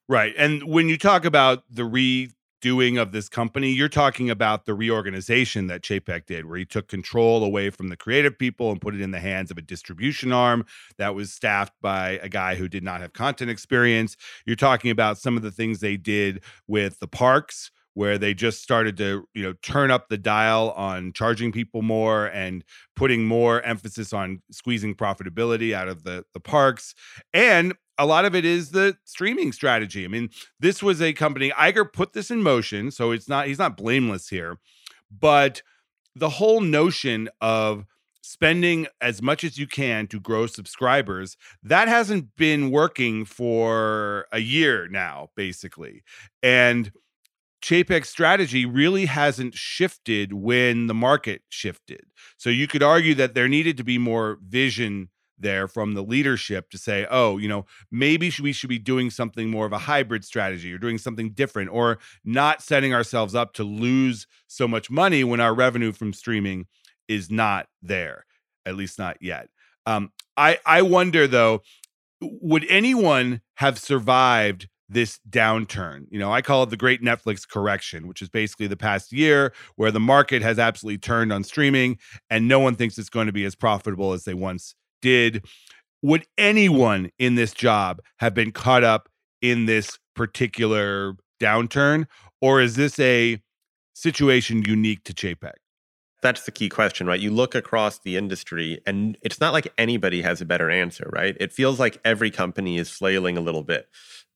Right, 0.07 0.33
and 0.37 0.63
when 0.63 0.89
you 0.89 0.97
talk 0.97 1.25
about 1.25 1.63
the 1.69 1.85
re 1.85 2.31
doing 2.61 2.97
of 2.97 3.11
this 3.11 3.29
company, 3.29 3.69
you're 3.71 3.89
talking 3.89 4.29
about 4.29 4.65
the 4.65 4.73
reorganization 4.73 5.67
that 5.67 5.81
Chapek 5.81 6.25
did, 6.25 6.45
where 6.45 6.57
he 6.57 6.65
took 6.65 6.87
control 6.87 7.43
away 7.43 7.69
from 7.69 7.89
the 7.89 7.97
creative 7.97 8.37
people 8.37 8.71
and 8.71 8.81
put 8.81 8.95
it 8.95 9.01
in 9.01 9.11
the 9.11 9.19
hands 9.19 9.51
of 9.51 9.57
a 9.57 9.61
distribution 9.61 10.31
arm 10.31 10.65
that 10.97 11.15
was 11.15 11.31
staffed 11.31 11.73
by 11.81 12.19
a 12.21 12.29
guy 12.29 12.55
who 12.55 12.67
did 12.67 12.83
not 12.83 13.01
have 13.01 13.13
content 13.13 13.49
experience. 13.49 14.15
You're 14.45 14.55
talking 14.55 14.91
about 14.91 15.17
some 15.17 15.37
of 15.37 15.43
the 15.43 15.51
things 15.51 15.79
they 15.79 15.97
did 15.97 16.43
with 16.67 16.99
the 16.99 17.07
parks 17.07 17.71
where 17.93 18.17
they 18.17 18.33
just 18.33 18.61
started 18.61 18.95
to 18.97 19.25
you 19.33 19.43
know 19.43 19.53
turn 19.61 19.91
up 19.91 20.07
the 20.09 20.17
dial 20.17 20.71
on 20.71 21.11
charging 21.11 21.51
people 21.51 21.81
more 21.81 22.27
and 22.27 22.63
putting 22.95 23.25
more 23.25 23.61
emphasis 23.63 24.13
on 24.13 24.41
squeezing 24.51 24.95
profitability 24.95 25.73
out 25.73 25.87
of 25.87 26.03
the 26.03 26.23
the 26.33 26.39
parks 26.39 26.93
and 27.33 27.73
a 27.99 28.05
lot 28.05 28.25
of 28.25 28.33
it 28.33 28.45
is 28.45 28.71
the 28.71 28.97
streaming 29.03 29.51
strategy. 29.51 30.05
I 30.05 30.07
mean, 30.07 30.29
this 30.59 30.81
was 30.81 31.01
a 31.01 31.13
company, 31.13 31.51
Iger 31.51 31.91
put 31.91 32.13
this 32.13 32.31
in 32.31 32.41
motion. 32.41 32.89
So 32.89 33.11
it's 33.11 33.27
not, 33.27 33.47
he's 33.47 33.59
not 33.59 33.77
blameless 33.77 34.29
here. 34.29 34.57
But 35.11 35.61
the 36.15 36.29
whole 36.29 36.61
notion 36.61 37.29
of 37.41 37.85
spending 38.21 38.87
as 39.01 39.21
much 39.21 39.43
as 39.43 39.57
you 39.57 39.67
can 39.67 40.07
to 40.07 40.19
grow 40.19 40.45
subscribers 40.45 41.35
that 41.63 41.87
hasn't 41.87 42.35
been 42.35 42.69
working 42.69 43.25
for 43.25 44.27
a 44.31 44.39
year 44.39 44.87
now 44.87 45.29
basically 45.35 46.03
and 46.43 46.91
Chapek's 47.61 48.09
strategy 48.09 48.65
really 48.65 49.05
hasn't 49.05 49.53
shifted 49.53 50.31
when 50.31 50.87
the 50.87 50.93
market 50.93 51.41
shifted. 51.49 52.03
So 52.37 52.49
you 52.49 52.67
could 52.67 52.83
argue 52.83 53.15
that 53.15 53.33
there 53.33 53.49
needed 53.49 53.75
to 53.77 53.83
be 53.83 53.97
more 53.97 54.39
vision 54.41 55.09
there 55.39 55.67
from 55.67 55.93
the 55.93 56.03
leadership 56.03 56.69
to 56.69 56.77
say, 56.77 57.05
oh, 57.09 57.37
you 57.37 57.47
know, 57.47 57.65
maybe 57.91 58.31
we 58.41 58.51
should 58.51 58.69
be 58.69 58.79
doing 58.79 59.09
something 59.09 59.49
more 59.49 59.65
of 59.65 59.73
a 59.73 59.77
hybrid 59.79 60.23
strategy 60.25 60.73
or 60.73 60.77
doing 60.77 60.97
something 60.97 61.31
different 61.31 61.69
or 61.71 61.99
not 62.23 62.61
setting 62.61 62.93
ourselves 62.93 63.35
up 63.35 63.53
to 63.53 63.63
lose 63.63 64.27
so 64.47 64.67
much 64.67 64.89
money 64.89 65.23
when 65.23 65.39
our 65.39 65.53
revenue 65.53 65.91
from 65.91 66.13
streaming 66.13 66.65
is 67.07 67.29
not 67.29 67.67
there, 67.81 68.25
at 68.65 68.75
least 68.75 68.99
not 68.99 69.17
yet. 69.21 69.49
Um, 69.85 70.11
I 70.37 70.59
I 70.65 70.81
wonder 70.81 71.27
though, 71.27 71.61
would 72.21 72.65
anyone 72.69 73.41
have 73.55 73.79
survived 73.79 74.67
this 74.89 75.19
downturn. 75.29 76.07
You 76.09 76.19
know, 76.19 76.33
I 76.33 76.41
call 76.41 76.63
it 76.63 76.71
the 76.71 76.77
great 76.77 77.01
Netflix 77.01 77.47
correction, 77.47 78.07
which 78.07 78.21
is 78.21 78.29
basically 78.29 78.67
the 78.67 78.75
past 78.75 79.13
year 79.13 79.53
where 79.75 79.91
the 79.91 79.99
market 79.99 80.41
has 80.41 80.57
absolutely 80.57 80.97
turned 80.97 81.31
on 81.31 81.43
streaming 81.43 81.99
and 82.29 82.47
no 82.47 82.59
one 82.59 82.75
thinks 82.75 82.97
it's 82.97 83.09
going 83.09 83.27
to 83.27 83.33
be 83.33 83.45
as 83.45 83.55
profitable 83.55 84.13
as 84.13 84.23
they 84.23 84.33
once 84.33 84.73
did. 85.01 85.45
Would 86.01 86.25
anyone 86.37 87.11
in 87.19 87.35
this 87.35 87.53
job 87.53 88.01
have 88.17 88.33
been 88.33 88.51
caught 88.51 88.83
up 88.83 89.09
in 89.41 89.65
this 89.65 89.97
particular 90.15 91.15
downturn? 91.41 92.05
Or 92.41 92.61
is 92.61 92.75
this 92.75 92.99
a 92.99 93.41
situation 93.93 94.63
unique 94.65 95.03
to 95.05 95.13
Chapek? 95.13 95.55
That's 96.21 96.43
the 96.43 96.51
key 96.51 96.69
question, 96.69 97.07
right? 97.07 97.19
You 97.19 97.31
look 97.31 97.55
across 97.55 97.99
the 97.99 98.17
industry 98.17 98.81
and 98.85 99.17
it's 99.21 99.39
not 99.39 99.53
like 99.53 99.71
anybody 99.77 100.21
has 100.21 100.41
a 100.41 100.45
better 100.45 100.69
answer, 100.69 101.09
right? 101.13 101.35
It 101.39 101.53
feels 101.53 101.79
like 101.79 101.99
every 102.03 102.29
company 102.29 102.77
is 102.77 102.89
flailing 102.89 103.37
a 103.37 103.41
little 103.41 103.63
bit 103.63 103.87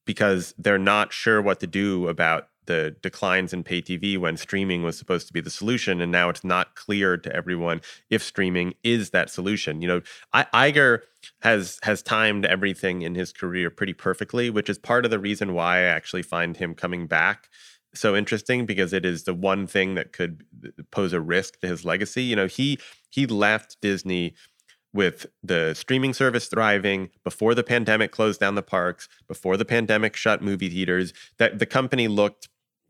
because 0.06 0.54
they're 0.58 0.78
not 0.78 1.12
sure 1.12 1.42
what 1.42 1.60
to 1.60 1.68
do 1.68 2.08
about 2.08 2.48
the 2.66 2.96
declines 3.02 3.54
in 3.54 3.64
pay 3.64 3.82
TV 3.82 4.18
when 4.18 4.38
streaming 4.38 4.84
was 4.84 4.98
supposed 4.98 5.28
to 5.28 5.34
be 5.34 5.42
the 5.42 5.50
solution, 5.50 6.02
and 6.02 6.12
now 6.12 6.30
it's 6.30 6.44
not 6.44 6.76
clear 6.76 7.18
to 7.18 7.36
everyone 7.36 7.82
if 8.10 8.24
streaming 8.24 8.74
is 8.84 9.10
that 9.12 9.30
solution. 9.30 9.82
You 9.82 9.88
know, 9.88 10.02
I- 10.34 10.72
Iger 10.72 11.00
has 11.42 11.80
has 11.84 12.02
timed 12.02 12.46
everything 12.46 13.02
in 13.02 13.16
his 13.16 13.32
career 13.32 13.70
pretty 13.70 13.94
perfectly, 13.94 14.50
which 14.50 14.70
is 14.70 14.78
part 14.78 15.06
of 15.06 15.12
the 15.12 15.20
reason 15.20 15.54
why 15.54 15.78
I 15.78 15.82
actually 15.84 16.24
find 16.24 16.58
him 16.58 16.76
coming 16.76 17.08
back 17.08 17.50
so 17.96 18.16
interesting 18.16 18.66
because 18.66 18.92
it 18.92 19.06
is 19.06 19.24
the 19.24 19.34
one 19.34 19.68
thing 19.68 19.96
that 19.96 20.14
could 20.14 20.44
pose 20.92 21.14
a 21.14 21.22
risk 21.22 21.60
to 21.60 21.68
his 21.68 21.86
legacy. 21.86 22.24
You 22.24 22.36
know, 22.36 22.48
he 22.48 22.80
he 23.10 23.28
left 23.28 23.78
Disney 23.82 24.34
with 24.94 25.26
the 25.42 25.74
streaming 25.74 26.14
service 26.14 26.48
thriving 26.48 27.10
before 27.24 27.56
the 27.56 27.64
pandemic 27.64 28.12
closed 28.12 28.40
down 28.40 28.56
the 28.56 28.62
parks, 28.62 29.10
before 29.28 29.58
the 29.58 29.66
pandemic 29.66 30.16
shut 30.16 30.42
movie 30.42 30.70
theaters, 30.70 31.14
that 31.38 31.60
the 31.60 31.66
company 31.66 32.08
looked 32.08 32.48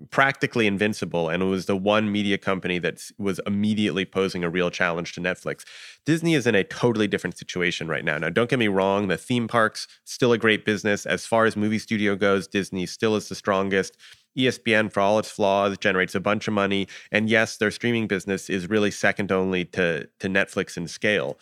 practically 0.10 0.68
invincible 0.68 1.30
and 1.30 1.44
it 1.44 1.46
was 1.46 1.66
the 1.66 1.76
one 1.76 2.12
media 2.12 2.38
company 2.38 2.80
that 2.80 3.02
was 3.18 3.40
immediately 3.46 4.06
posing 4.06 4.44
a 4.44 4.50
real 4.50 4.70
challenge 4.70 5.14
to 5.14 5.22
Netflix. 5.22 5.64
Disney 6.06 6.34
is 6.34 6.48
in 6.48 6.56
a 6.56 6.64
totally 6.64 7.08
different 7.08 7.38
situation 7.38 7.88
right 7.88 8.04
now. 8.04 8.18
Now 8.18 8.30
don't 8.30 8.50
get 8.50 8.60
me 8.60 8.68
wrong, 8.68 9.08
the 9.08 9.18
theme 9.18 9.48
parks 9.48 9.88
still 10.04 10.34
a 10.34 10.38
great 10.38 10.66
business 10.66 11.06
as 11.06 11.26
far 11.26 11.46
as 11.46 11.56
movie 11.56 11.80
studio 11.80 12.16
goes, 12.16 12.48
Disney 12.48 12.86
still 12.86 13.16
is 13.16 13.30
the 13.30 13.36
strongest. 13.36 13.98
ESPN, 14.38 14.92
for 14.92 15.00
all 15.00 15.20
its 15.20 15.30
flaws, 15.30 15.78
generates 15.78 16.16
a 16.16 16.20
bunch 16.20 16.48
of 16.48 16.56
money. 16.56 16.88
And 17.12 17.30
yes, 17.30 17.58
their 17.58 17.72
streaming 17.72 18.08
business 18.08 18.50
is 18.50 18.70
really 18.70 18.92
second 18.92 19.32
only 19.32 19.66
to, 19.66 20.08
to 20.20 20.28
Netflix 20.28 20.76
in 20.76 20.88
scale. 20.88 21.38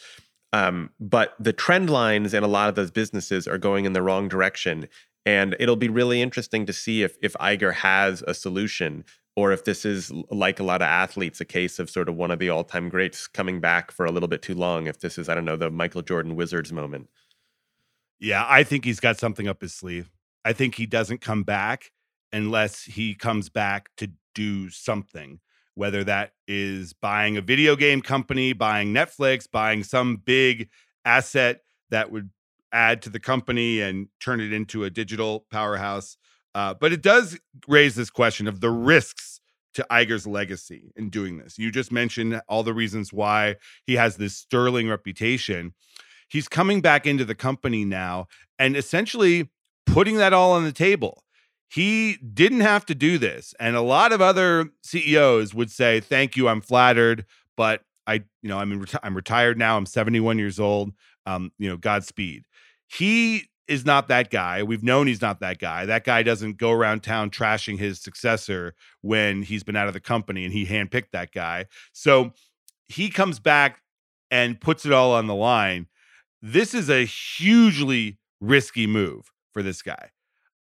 Um, 0.53 0.89
but 0.99 1.35
the 1.39 1.53
trend 1.53 1.89
lines 1.89 2.33
in 2.33 2.43
a 2.43 2.47
lot 2.47 2.67
of 2.67 2.75
those 2.75 2.91
businesses 2.91 3.47
are 3.47 3.57
going 3.57 3.85
in 3.85 3.93
the 3.93 4.01
wrong 4.01 4.27
direction. 4.27 4.89
And 5.25 5.55
it'll 5.59 5.75
be 5.75 5.89
really 5.89 6.21
interesting 6.21 6.65
to 6.65 6.73
see 6.73 7.03
if 7.03 7.17
if 7.21 7.33
Iger 7.33 7.73
has 7.73 8.23
a 8.27 8.33
solution 8.33 9.05
or 9.35 9.51
if 9.51 9.63
this 9.63 9.85
is 9.85 10.11
like 10.29 10.59
a 10.59 10.63
lot 10.63 10.81
of 10.81 10.87
athletes, 10.87 11.39
a 11.39 11.45
case 11.45 11.79
of 11.79 11.89
sort 11.89 12.09
of 12.09 12.15
one 12.15 12.31
of 12.31 12.39
the 12.39 12.49
all-time 12.49 12.89
greats 12.89 13.27
coming 13.27 13.61
back 13.61 13.89
for 13.91 14.05
a 14.05 14.11
little 14.11 14.27
bit 14.27 14.41
too 14.41 14.55
long. 14.55 14.87
If 14.87 14.99
this 14.99 15.17
is, 15.17 15.29
I 15.29 15.35
don't 15.35 15.45
know, 15.45 15.55
the 15.55 15.71
Michael 15.71 16.01
Jordan 16.01 16.35
Wizards 16.35 16.73
moment. 16.73 17.07
Yeah, 18.19 18.45
I 18.47 18.63
think 18.63 18.83
he's 18.83 18.99
got 18.99 19.17
something 19.17 19.47
up 19.47 19.61
his 19.61 19.73
sleeve. 19.73 20.11
I 20.43 20.53
think 20.53 20.75
he 20.75 20.85
doesn't 20.85 21.21
come 21.21 21.43
back 21.43 21.91
unless 22.33 22.83
he 22.83 23.15
comes 23.15 23.49
back 23.49 23.89
to 23.97 24.11
do 24.33 24.69
something 24.69 25.39
whether 25.75 26.03
that 26.03 26.33
is 26.47 26.93
buying 26.93 27.37
a 27.37 27.41
video 27.41 27.75
game 27.75 28.01
company, 28.01 28.53
buying 28.53 28.93
Netflix, 28.93 29.49
buying 29.49 29.83
some 29.83 30.17
big 30.17 30.69
asset 31.05 31.61
that 31.89 32.11
would 32.11 32.29
add 32.71 33.01
to 33.03 33.09
the 33.09 33.19
company 33.19 33.81
and 33.81 34.07
turn 34.19 34.39
it 34.39 34.53
into 34.53 34.83
a 34.83 34.89
digital 34.89 35.45
powerhouse. 35.51 36.17
Uh, 36.53 36.73
but 36.73 36.91
it 36.91 37.01
does 37.01 37.39
raise 37.67 37.95
this 37.95 38.09
question 38.09 38.47
of 38.47 38.59
the 38.59 38.69
risks 38.69 39.39
to 39.73 39.85
Iger's 39.89 40.27
legacy 40.27 40.91
in 40.95 41.09
doing 41.09 41.37
this. 41.37 41.57
You 41.57 41.71
just 41.71 41.91
mentioned 41.91 42.41
all 42.49 42.63
the 42.63 42.73
reasons 42.73 43.13
why 43.13 43.55
he 43.85 43.95
has 43.95 44.17
this 44.17 44.35
sterling 44.35 44.89
reputation. 44.89 45.73
He's 46.27 46.49
coming 46.49 46.81
back 46.81 47.07
into 47.07 47.23
the 47.23 47.35
company 47.35 47.85
now 47.85 48.27
and 48.59 48.75
essentially 48.75 49.49
putting 49.85 50.17
that 50.17 50.33
all 50.33 50.51
on 50.53 50.63
the 50.63 50.71
table 50.71 51.23
he 51.71 52.17
didn't 52.17 52.59
have 52.59 52.85
to 52.85 52.93
do 52.93 53.17
this 53.17 53.53
and 53.59 53.75
a 53.75 53.81
lot 53.81 54.11
of 54.11 54.21
other 54.21 54.69
ceos 54.83 55.53
would 55.53 55.71
say 55.71 55.99
thank 55.99 56.35
you 56.35 56.47
i'm 56.47 56.61
flattered 56.61 57.25
but 57.57 57.81
i 58.07 58.15
you 58.41 58.49
know 58.49 58.57
i'm 58.57 58.85
reti- 58.85 58.99
i'm 59.03 59.15
retired 59.15 59.57
now 59.57 59.77
i'm 59.77 59.85
71 59.85 60.37
years 60.37 60.59
old 60.59 60.91
um 61.25 61.51
you 61.57 61.69
know 61.69 61.77
godspeed 61.77 62.43
he 62.87 63.49
is 63.67 63.85
not 63.85 64.07
that 64.07 64.29
guy 64.29 64.63
we've 64.63 64.83
known 64.83 65.07
he's 65.07 65.21
not 65.21 65.39
that 65.39 65.59
guy 65.59 65.85
that 65.85 66.03
guy 66.03 66.23
doesn't 66.23 66.57
go 66.57 66.71
around 66.71 67.03
town 67.03 67.29
trashing 67.29 67.77
his 67.77 68.01
successor 68.01 68.73
when 69.01 69.43
he's 69.43 69.63
been 69.63 69.75
out 69.75 69.87
of 69.87 69.93
the 69.93 69.99
company 69.99 70.43
and 70.43 70.53
he 70.53 70.65
handpicked 70.65 71.11
that 71.11 71.31
guy 71.31 71.65
so 71.93 72.31
he 72.87 73.09
comes 73.09 73.39
back 73.39 73.81
and 74.29 74.59
puts 74.59 74.85
it 74.85 74.91
all 74.91 75.13
on 75.13 75.27
the 75.27 75.35
line 75.35 75.87
this 76.41 76.73
is 76.73 76.89
a 76.89 77.05
hugely 77.05 78.17
risky 78.39 78.87
move 78.87 79.31
for 79.53 79.61
this 79.61 79.81
guy 79.81 80.09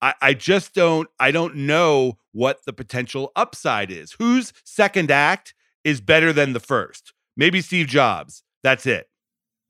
I, 0.01 0.13
I 0.21 0.33
just 0.33 0.73
don't 0.73 1.09
I 1.19 1.31
don't 1.31 1.55
know 1.55 2.17
what 2.31 2.59
the 2.65 2.73
potential 2.73 3.31
upside 3.35 3.89
is. 3.89 4.13
Whose 4.19 4.53
second 4.63 5.09
act 5.09 5.55
is 5.83 5.99
better 6.01 6.31
than 6.31 6.53
the 6.53 6.59
first? 6.59 7.13
Maybe 7.37 7.61
Steve 7.61 7.87
Jobs. 7.87 8.43
That's 8.63 8.85
it. 8.85 9.09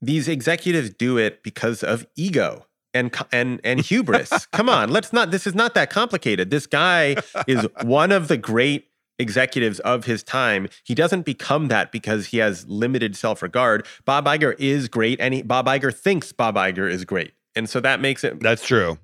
These 0.00 0.28
executives 0.28 0.90
do 0.90 1.18
it 1.18 1.42
because 1.42 1.82
of 1.82 2.06
ego 2.16 2.66
and 2.94 3.14
and 3.32 3.60
and 3.64 3.80
hubris. 3.80 4.46
Come 4.52 4.68
on, 4.68 4.90
let's 4.90 5.12
not. 5.12 5.30
This 5.30 5.46
is 5.46 5.54
not 5.54 5.74
that 5.74 5.90
complicated. 5.90 6.50
This 6.50 6.66
guy 6.66 7.16
is 7.46 7.66
one 7.82 8.12
of 8.12 8.28
the 8.28 8.36
great 8.36 8.88
executives 9.18 9.80
of 9.80 10.04
his 10.04 10.22
time. 10.22 10.68
He 10.84 10.94
doesn't 10.94 11.22
become 11.22 11.68
that 11.68 11.92
because 11.92 12.26
he 12.26 12.38
has 12.38 12.66
limited 12.68 13.16
self 13.16 13.42
regard. 13.42 13.86
Bob 14.04 14.26
Iger 14.26 14.54
is 14.58 14.88
great, 14.88 15.20
and 15.20 15.34
he, 15.34 15.42
Bob 15.42 15.66
Iger 15.66 15.94
thinks 15.94 16.32
Bob 16.32 16.56
Iger 16.56 16.90
is 16.90 17.04
great, 17.04 17.32
and 17.54 17.68
so 17.68 17.80
that 17.80 18.00
makes 18.00 18.22
it. 18.22 18.40
That's 18.40 18.66
true 18.66 18.98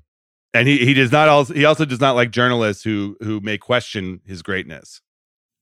and 0.55 0.69
he 0.69 0.85
he 0.85 0.95
does 0.95 1.13
not 1.13 1.29
also 1.29 1.55
he 1.55 1.65
also 1.65 1.85
does 1.85 2.01
not 2.01 2.15
like 2.15 2.31
journalists 2.31 2.85
who 2.85 3.17
who 3.21 3.41
may 3.41 3.59
question 3.59 4.21
his 4.27 4.43
greatness. 4.43 5.01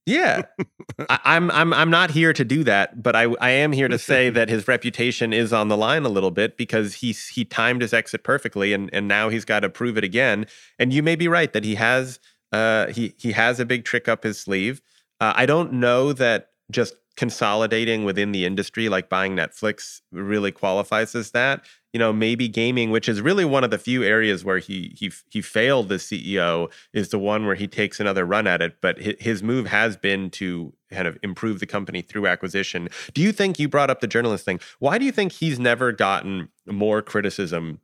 Yeah, 0.05 0.43
I, 1.09 1.19
I'm 1.25 1.51
I'm 1.51 1.73
I'm 1.73 1.89
not 1.89 2.11
here 2.11 2.33
to 2.33 2.43
do 2.43 2.63
that, 2.63 3.03
but 3.03 3.15
I 3.15 3.23
I 3.39 3.51
am 3.51 3.71
here 3.71 3.87
to 3.87 3.99
say 3.99 4.29
that 4.31 4.49
his 4.49 4.67
reputation 4.67 5.31
is 5.31 5.53
on 5.53 5.67
the 5.67 5.77
line 5.77 6.05
a 6.05 6.09
little 6.09 6.31
bit 6.31 6.57
because 6.57 6.95
he 6.95 7.11
he 7.11 7.45
timed 7.45 7.81
his 7.81 7.93
exit 7.93 8.23
perfectly, 8.23 8.73
and 8.73 8.89
and 8.93 9.07
now 9.07 9.29
he's 9.29 9.45
got 9.45 9.59
to 9.61 9.69
prove 9.69 9.97
it 9.97 10.03
again. 10.03 10.47
And 10.79 10.91
you 10.91 11.03
may 11.03 11.15
be 11.15 11.27
right 11.27 11.53
that 11.53 11.63
he 11.63 11.75
has 11.75 12.19
uh 12.51 12.87
he 12.87 13.13
he 13.17 13.33
has 13.33 13.59
a 13.59 13.65
big 13.65 13.85
trick 13.85 14.07
up 14.07 14.23
his 14.23 14.39
sleeve. 14.39 14.81
Uh, 15.19 15.33
I 15.35 15.45
don't 15.45 15.73
know 15.73 16.13
that 16.13 16.50
just 16.71 16.95
consolidating 17.17 18.03
within 18.03 18.31
the 18.31 18.45
industry, 18.45 18.89
like 18.89 19.09
buying 19.09 19.35
Netflix, 19.35 20.01
really 20.11 20.51
qualifies 20.51 21.13
as 21.13 21.31
that. 21.31 21.63
You 21.93 21.99
know, 21.99 22.13
maybe 22.13 22.47
gaming, 22.47 22.89
which 22.89 23.09
is 23.09 23.21
really 23.21 23.43
one 23.43 23.65
of 23.65 23.69
the 23.69 23.77
few 23.77 24.01
areas 24.01 24.45
where 24.45 24.59
he 24.59 24.95
he 24.97 25.11
he 25.29 25.41
failed 25.41 25.91
as 25.91 26.03
CEO, 26.03 26.71
is 26.93 27.09
the 27.09 27.19
one 27.19 27.45
where 27.45 27.55
he 27.55 27.67
takes 27.67 27.99
another 27.99 28.25
run 28.25 28.47
at 28.47 28.61
it. 28.61 28.77
But 28.81 28.97
his 28.97 29.43
move 29.43 29.67
has 29.67 29.97
been 29.97 30.29
to 30.31 30.73
kind 30.89 31.07
of 31.07 31.17
improve 31.21 31.59
the 31.59 31.65
company 31.65 32.01
through 32.01 32.27
acquisition. 32.27 32.87
Do 33.13 33.21
you 33.21 33.33
think 33.33 33.59
you 33.59 33.67
brought 33.67 33.89
up 33.89 33.99
the 33.99 34.07
journalist 34.07 34.45
thing? 34.45 34.61
Why 34.79 34.97
do 34.97 35.05
you 35.05 35.11
think 35.11 35.33
he's 35.33 35.59
never 35.59 35.91
gotten 35.91 36.47
more 36.65 37.01
criticism 37.01 37.81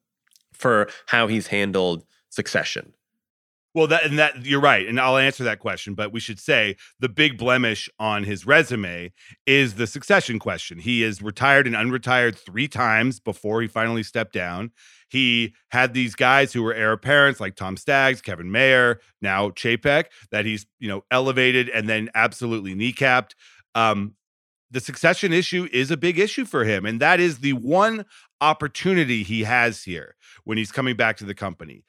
for 0.54 0.90
how 1.08 1.28
he's 1.28 1.48
handled 1.48 2.06
succession? 2.30 2.94
Well, 3.78 3.86
that 3.86 4.06
and 4.06 4.18
that 4.18 4.44
you're 4.44 4.60
right, 4.60 4.88
and 4.88 5.00
I'll 5.00 5.18
answer 5.18 5.44
that 5.44 5.60
question. 5.60 5.94
But 5.94 6.12
we 6.12 6.20
should 6.20 6.40
say 6.40 6.78
the 7.00 7.08
big 7.08 7.38
blemish 7.38 7.88
on 8.00 8.24
his 8.24 8.44
resume 8.44 9.14
is 9.46 9.76
the 9.76 9.86
succession 9.86 10.40
question. 10.40 10.80
He 10.80 11.04
is 11.04 11.22
retired 11.22 11.68
and 11.68 11.76
unretired 11.76 12.40
three 12.40 12.68
times 12.68 13.20
before 13.20 13.62
he 13.62 13.68
finally 13.68 14.02
stepped 14.02 14.34
down. 14.34 14.72
He 15.10 15.54
had 15.70 15.94
these 15.94 16.16
guys 16.16 16.54
who 16.54 16.64
were 16.64 16.74
heir 16.74 16.92
apparents, 16.92 17.40
like 17.40 17.56
Tom 17.56 17.78
Staggs, 17.78 18.20
Kevin 18.20 18.52
Mayer, 18.52 19.00
now 19.22 19.52
Chapek, 19.52 20.06
that 20.32 20.44
he's 20.44 20.66
you 20.80 20.88
know 20.88 21.04
elevated 21.12 21.70
and 21.70 21.88
then 21.88 22.10
absolutely 22.16 22.74
kneecapped. 22.74 23.34
Um, 23.76 24.16
the 24.72 24.80
succession 24.80 25.32
issue 25.32 25.70
is 25.72 25.92
a 25.92 25.98
big 25.98 26.18
issue 26.18 26.46
for 26.46 26.64
him, 26.64 26.84
and 26.88 27.00
that 27.00 27.20
is 27.20 27.40
the 27.40 27.54
one 27.54 28.06
opportunity 28.42 29.22
he 29.22 29.44
has 29.44 29.84
here 29.84 30.16
when 30.44 30.58
he's 30.58 30.72
coming 30.72 30.96
back 30.96 31.18
to 31.18 31.26
the 31.26 31.34
company 31.34 31.84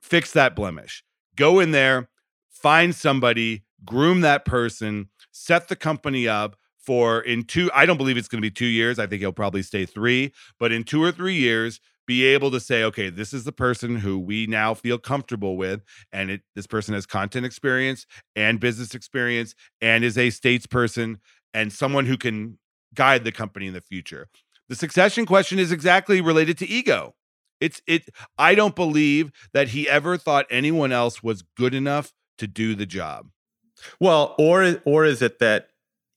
fix 0.00 0.32
that 0.32 0.56
blemish. 0.56 1.04
Go 1.36 1.60
in 1.60 1.70
there, 1.70 2.08
find 2.48 2.94
somebody, 2.94 3.64
groom 3.84 4.20
that 4.22 4.44
person, 4.44 5.08
set 5.30 5.68
the 5.68 5.76
company 5.76 6.28
up 6.28 6.56
for 6.78 7.20
in 7.20 7.44
two 7.44 7.70
I 7.74 7.86
don't 7.86 7.98
believe 7.98 8.16
it's 8.16 8.28
going 8.28 8.42
to 8.42 8.46
be 8.46 8.50
2 8.50 8.66
years. 8.66 8.98
I 8.98 9.06
think 9.06 9.20
he'll 9.20 9.32
probably 9.32 9.62
stay 9.62 9.86
3, 9.86 10.32
but 10.58 10.72
in 10.72 10.84
2 10.84 11.02
or 11.02 11.12
3 11.12 11.34
years 11.34 11.80
be 12.06 12.24
able 12.24 12.50
to 12.50 12.58
say 12.58 12.82
okay 12.82 13.08
this 13.08 13.32
is 13.32 13.44
the 13.44 13.52
person 13.52 13.94
who 13.94 14.18
we 14.18 14.44
now 14.44 14.74
feel 14.74 14.98
comfortable 14.98 15.56
with 15.56 15.84
and 16.12 16.28
it 16.28 16.40
this 16.56 16.66
person 16.66 16.92
has 16.92 17.06
content 17.06 17.46
experience 17.46 18.04
and 18.34 18.58
business 18.58 18.96
experience 18.96 19.54
and 19.80 20.02
is 20.02 20.18
a 20.18 20.26
statesperson 20.26 21.18
and 21.54 21.72
someone 21.72 22.06
who 22.06 22.16
can 22.16 22.58
guide 22.94 23.22
the 23.22 23.30
company 23.30 23.68
in 23.68 23.74
the 23.74 23.80
future 23.80 24.28
the 24.68 24.74
succession 24.74 25.24
question 25.24 25.60
is 25.60 25.70
exactly 25.70 26.20
related 26.20 26.58
to 26.58 26.68
ego 26.68 27.14
it's 27.60 27.82
it 27.86 28.08
I 28.38 28.54
don't 28.54 28.74
believe 28.74 29.32
that 29.52 29.68
he 29.68 29.88
ever 29.88 30.16
thought 30.16 30.46
anyone 30.50 30.92
else 30.92 31.22
was 31.22 31.42
good 31.42 31.74
enough 31.74 32.12
to 32.38 32.46
do 32.46 32.74
the 32.74 32.86
job. 32.86 33.28
Well, 33.98 34.34
or 34.38 34.80
or 34.84 35.04
is 35.04 35.22
it 35.22 35.38
that 35.38 35.68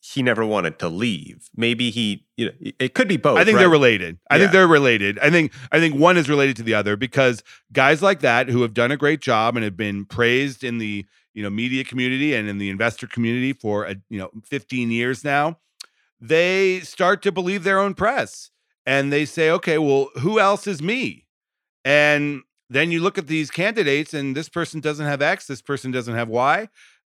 he 0.02 0.22
never 0.22 0.46
wanted 0.46 0.80
to 0.80 0.90
leave? 0.90 1.50
Maybe 1.56 1.90
he, 1.90 2.26
you 2.36 2.48
know, 2.48 2.52
it 2.78 2.94
could 2.94 3.08
be 3.08 3.16
both. 3.16 3.38
I 3.38 3.46
think 3.46 3.56
right? 3.56 3.62
they're 3.62 3.70
related. 3.70 4.20
I 4.30 4.36
Yeah. 4.36 4.40
think 4.42 4.52
they're 4.52 4.68
related. 4.68 5.18
I 5.20 5.30
think 5.30 5.54
I 5.72 5.80
think 5.80 5.96
one 5.96 6.18
is 6.18 6.28
related 6.30 6.58
to 6.58 6.64
the 6.64 6.74
other 6.74 6.98
because 6.98 7.42
guys 7.72 8.02
like 8.02 8.20
that 8.20 8.50
who 8.50 8.62
have 8.64 8.74
done 8.74 8.92
a 8.92 8.98
great 8.98 9.22
job 9.22 9.56
and 9.56 9.64
have 9.64 9.78
been 9.78 10.06
praised 10.06 10.64
in 10.64 10.78
the 10.78 11.06
you 11.34 11.42
know 11.42 11.50
media 11.50 11.84
community 11.84 12.34
and 12.34 12.50
in 12.50 12.58
the 12.58 12.70
investor 12.70 13.08
community 13.08 13.54
for 13.54 13.86
a, 13.86 13.96
you 14.10 14.20
know 14.20 14.30
15 14.46 14.92
years 14.92 15.24
now, 15.24 15.58
they 16.20 16.82
start 16.82 17.22
to 17.24 17.32
believe 17.32 17.64
their 17.64 17.80
own 17.80 17.94
press 17.94 18.52
and 18.86 19.12
they 19.12 19.24
say, 19.26 19.50
okay, 19.50 19.78
well, 19.78 20.10
who 20.20 20.40
else 20.40 20.68
is 20.68 20.82
me? 20.82 21.23
And 21.86 22.42
then 22.70 22.92
you 22.92 23.02
look 23.02 23.18
at 23.18 23.28
these 23.28 23.52
candidates 23.52 24.14
and 24.14 24.36
this 24.36 24.50
person 24.50 24.80
doesn't 24.80 25.06
have 25.06 25.22
X, 25.22 25.48
this 25.48 25.62
person 25.62 25.92
doesn't 25.92 26.16
have 26.16 26.30
Y. 26.30 26.70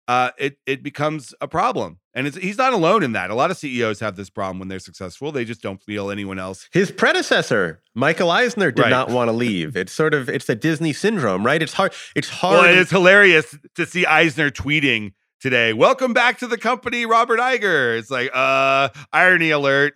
Uh, 0.08 0.32
it 0.40 0.58
it 0.66 0.82
becomes 0.82 1.36
a 1.40 1.48
problem, 1.48 2.00
and 2.16 2.26
it's 2.26 2.36
he's 2.36 2.58
not 2.58 2.74
alone 2.74 3.04
in 3.04 3.12
that. 3.12 3.30
A 3.30 3.36
lot 3.36 3.52
of 3.52 3.58
CEOs 3.58 4.00
have 4.00 4.16
this 4.16 4.28
problem 4.32 4.58
when 4.58 4.68
they're 4.68 4.80
successful; 4.80 5.32
they 5.32 5.46
just 5.46 5.62
don't 5.62 5.84
feel 5.84 6.10
anyone 6.10 6.40
else 6.40 6.68
His 6.72 6.90
predecessor, 6.90 7.84
Michael 7.94 8.32
Eisner, 8.32 8.72
did 8.72 8.82
Right. 8.82 8.90
not 8.90 9.12
want 9.12 9.28
to 9.28 9.34
leave. 9.34 9.78
It's 9.78 9.92
sort 9.94 10.16
of 10.16 10.28
it's 10.28 10.46
the 10.46 10.56
Disney 10.56 10.94
syndrome, 10.94 11.46
right? 11.46 11.62
It's 11.62 11.74
hard. 11.74 11.94
It's 12.16 12.30
hard. 12.30 12.60
Well, 12.72 12.80
it's 12.80 12.90
hilarious 12.90 13.56
to 13.76 13.86
see 13.86 14.04
Eisner 14.08 14.50
tweeting 14.50 15.14
today. 15.42 15.74
Welcome 15.74 16.14
back 16.14 16.40
to 16.40 16.48
the 16.48 16.58
company, 16.58 17.06
Robert 17.06 17.40
Iger. 17.40 17.96
It's 18.00 18.10
like, 18.10 18.32
uh, 18.34 18.90
irony 19.14 19.52
alert. 19.52 19.94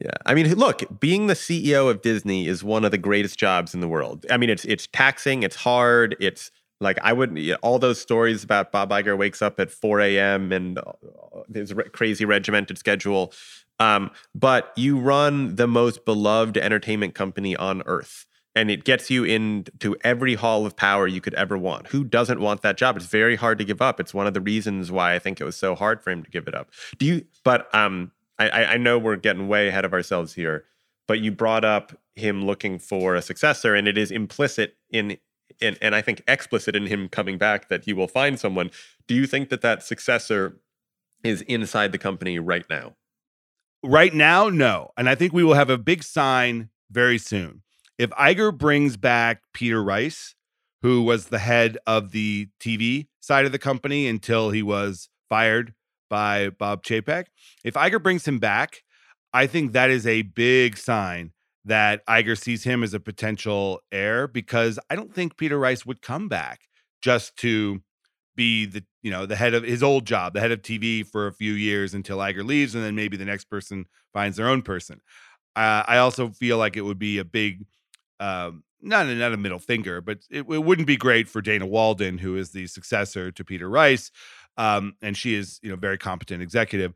Yeah, 0.00 0.10
I 0.24 0.32
mean, 0.32 0.54
look, 0.54 0.82
being 0.98 1.26
the 1.26 1.34
CEO 1.34 1.90
of 1.90 2.00
Disney 2.00 2.46
is 2.46 2.64
one 2.64 2.86
of 2.86 2.90
the 2.90 2.98
greatest 2.98 3.38
jobs 3.38 3.74
in 3.74 3.80
the 3.80 3.88
world. 3.88 4.24
I 4.30 4.38
mean, 4.38 4.48
it's 4.48 4.64
it's 4.64 4.86
taxing, 4.86 5.42
it's 5.42 5.56
hard, 5.56 6.16
it's 6.18 6.50
like 6.80 6.98
I 7.02 7.12
wouldn't 7.12 7.52
all 7.62 7.78
those 7.78 8.00
stories 8.00 8.42
about 8.42 8.72
Bob 8.72 8.90
Iger 8.90 9.16
wakes 9.16 9.42
up 9.42 9.60
at 9.60 9.70
4 9.70 10.00
a.m. 10.00 10.52
and 10.52 10.78
uh, 10.78 10.92
his 11.52 11.74
re- 11.74 11.84
crazy 11.90 12.24
regimented 12.24 12.78
schedule. 12.78 13.32
Um, 13.78 14.10
but 14.34 14.72
you 14.76 14.98
run 14.98 15.56
the 15.56 15.66
most 15.66 16.04
beloved 16.04 16.56
entertainment 16.56 17.14
company 17.14 17.56
on 17.56 17.82
earth. 17.86 18.26
And 18.56 18.68
it 18.68 18.84
gets 18.84 19.10
you 19.10 19.22
into 19.22 19.96
every 20.02 20.34
hall 20.34 20.66
of 20.66 20.74
power 20.74 21.06
you 21.06 21.20
could 21.20 21.34
ever 21.34 21.56
want. 21.56 21.86
Who 21.88 22.02
doesn't 22.02 22.40
want 22.40 22.62
that 22.62 22.76
job? 22.76 22.96
It's 22.96 23.06
very 23.06 23.36
hard 23.36 23.58
to 23.58 23.64
give 23.64 23.80
up. 23.80 24.00
It's 24.00 24.12
one 24.12 24.26
of 24.26 24.34
the 24.34 24.40
reasons 24.40 24.90
why 24.90 25.14
I 25.14 25.20
think 25.20 25.40
it 25.40 25.44
was 25.44 25.56
so 25.56 25.76
hard 25.76 26.02
for 26.02 26.10
him 26.10 26.24
to 26.24 26.30
give 26.30 26.48
it 26.48 26.54
up. 26.54 26.68
Do 26.98 27.06
you? 27.06 27.24
But 27.44 27.72
um, 27.72 28.10
I, 28.48 28.64
I 28.64 28.76
know 28.76 28.98
we're 28.98 29.16
getting 29.16 29.48
way 29.48 29.68
ahead 29.68 29.84
of 29.84 29.92
ourselves 29.92 30.34
here. 30.34 30.64
But 31.06 31.20
you 31.20 31.32
brought 31.32 31.64
up 31.64 31.92
him 32.14 32.44
looking 32.46 32.78
for 32.78 33.14
a 33.14 33.22
successor, 33.22 33.74
and 33.74 33.88
it 33.88 33.98
is 33.98 34.10
implicit 34.10 34.76
in, 34.90 35.18
in 35.60 35.76
and 35.82 35.94
I 35.94 36.02
think 36.02 36.22
explicit 36.28 36.76
in 36.76 36.86
him 36.86 37.08
coming 37.08 37.36
back 37.36 37.68
that 37.68 37.84
he 37.84 37.92
will 37.92 38.06
find 38.06 38.38
someone. 38.38 38.70
Do 39.08 39.14
you 39.14 39.26
think 39.26 39.48
that 39.48 39.60
that 39.62 39.82
successor 39.82 40.60
is 41.24 41.42
inside 41.42 41.92
the 41.92 41.98
company 41.98 42.38
right 42.38 42.64
now? 42.70 42.94
Right 43.82 44.14
now, 44.14 44.48
no. 44.48 44.90
And 44.96 45.08
I 45.08 45.14
think 45.14 45.32
we 45.32 45.42
will 45.42 45.54
have 45.54 45.70
a 45.70 45.78
big 45.78 46.02
sign 46.04 46.70
very 46.90 47.18
soon. 47.18 47.62
If 47.98 48.10
Iger 48.10 48.56
brings 48.56 48.96
back 48.96 49.42
Peter 49.52 49.82
Rice, 49.82 50.34
who 50.82 51.02
was 51.02 51.26
the 51.26 51.38
head 51.38 51.76
of 51.86 52.12
the 52.12 52.48
TV 52.60 53.08
side 53.20 53.46
of 53.46 53.52
the 53.52 53.58
company 53.58 54.06
until 54.06 54.50
he 54.50 54.62
was 54.62 55.08
fired 55.28 55.74
by 56.10 56.50
Bob 56.50 56.82
Chapek, 56.82 57.26
if 57.64 57.74
Iger 57.74 58.02
brings 58.02 58.28
him 58.28 58.38
back, 58.38 58.82
I 59.32 59.46
think 59.46 59.72
that 59.72 59.90
is 59.90 60.06
a 60.06 60.22
big 60.22 60.76
sign 60.76 61.32
that 61.64 62.04
Iger 62.06 62.36
sees 62.36 62.64
him 62.64 62.82
as 62.82 62.92
a 62.92 63.00
potential 63.00 63.80
heir 63.92 64.26
because 64.26 64.78
I 64.90 64.96
don't 64.96 65.14
think 65.14 65.36
Peter 65.36 65.58
Rice 65.58 65.86
would 65.86 66.02
come 66.02 66.28
back 66.28 66.60
just 67.00 67.36
to 67.38 67.80
be 68.36 68.66
the 68.66 68.82
you 69.02 69.10
know 69.10 69.26
the 69.26 69.36
head 69.36 69.54
of 69.54 69.62
his 69.64 69.82
old 69.82 70.06
job, 70.06 70.34
the 70.34 70.40
head 70.40 70.52
of 70.52 70.62
TV 70.62 71.06
for 71.06 71.26
a 71.26 71.32
few 71.32 71.52
years 71.52 71.94
until 71.94 72.18
Iger 72.18 72.44
leaves, 72.44 72.74
and 72.74 72.84
then 72.84 72.94
maybe 72.94 73.16
the 73.16 73.24
next 73.24 73.44
person 73.44 73.86
finds 74.12 74.36
their 74.36 74.48
own 74.48 74.62
person. 74.62 75.00
Uh, 75.56 75.82
I 75.86 75.98
also 75.98 76.30
feel 76.30 76.58
like 76.58 76.76
it 76.76 76.82
would 76.82 76.98
be 76.98 77.18
a 77.18 77.24
big, 77.24 77.66
um, 78.20 78.62
not 78.80 79.06
a, 79.06 79.14
not 79.14 79.32
a 79.32 79.36
middle 79.36 79.58
finger, 79.58 80.00
but 80.00 80.18
it, 80.30 80.46
it 80.48 80.64
wouldn't 80.64 80.86
be 80.86 80.96
great 80.96 81.28
for 81.28 81.42
Dana 81.42 81.66
Walden, 81.66 82.18
who 82.18 82.36
is 82.36 82.50
the 82.50 82.66
successor 82.66 83.30
to 83.32 83.44
Peter 83.44 83.68
Rice, 83.68 84.10
um, 84.60 84.94
and 85.00 85.16
she 85.16 85.34
is 85.34 85.58
you 85.62 85.70
know 85.70 85.76
very 85.76 85.98
competent 85.98 86.42
executive. 86.42 86.92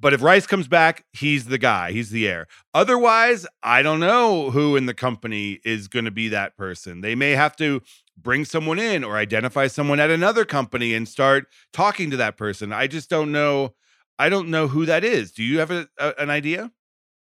But 0.00 0.12
if 0.12 0.22
Rice 0.22 0.46
comes 0.46 0.68
back, 0.68 1.04
he's 1.12 1.46
the 1.46 1.58
guy, 1.58 1.90
he's 1.90 2.10
the 2.10 2.28
heir. 2.28 2.46
Otherwise, 2.72 3.48
I 3.64 3.82
don't 3.82 3.98
know 3.98 4.50
who 4.52 4.76
in 4.76 4.86
the 4.86 4.94
company 4.94 5.58
is 5.64 5.88
going 5.88 6.04
to 6.04 6.12
be 6.12 6.28
that 6.28 6.56
person. 6.56 7.00
They 7.00 7.16
may 7.16 7.32
have 7.32 7.56
to 7.56 7.82
bring 8.16 8.44
someone 8.44 8.78
in 8.78 9.02
or 9.02 9.16
identify 9.16 9.66
someone 9.66 9.98
at 9.98 10.10
another 10.10 10.44
company 10.44 10.94
and 10.94 11.08
start 11.08 11.46
talking 11.72 12.10
to 12.10 12.16
that 12.18 12.36
person. 12.36 12.72
I 12.72 12.86
just 12.86 13.10
don't 13.10 13.32
know. 13.32 13.74
I 14.20 14.28
don't 14.28 14.50
know 14.50 14.68
who 14.68 14.86
that 14.86 15.02
is. 15.02 15.32
Do 15.32 15.42
you 15.42 15.58
have 15.58 15.72
a, 15.72 15.88
a, 15.98 16.14
an 16.18 16.30
idea? 16.30 16.70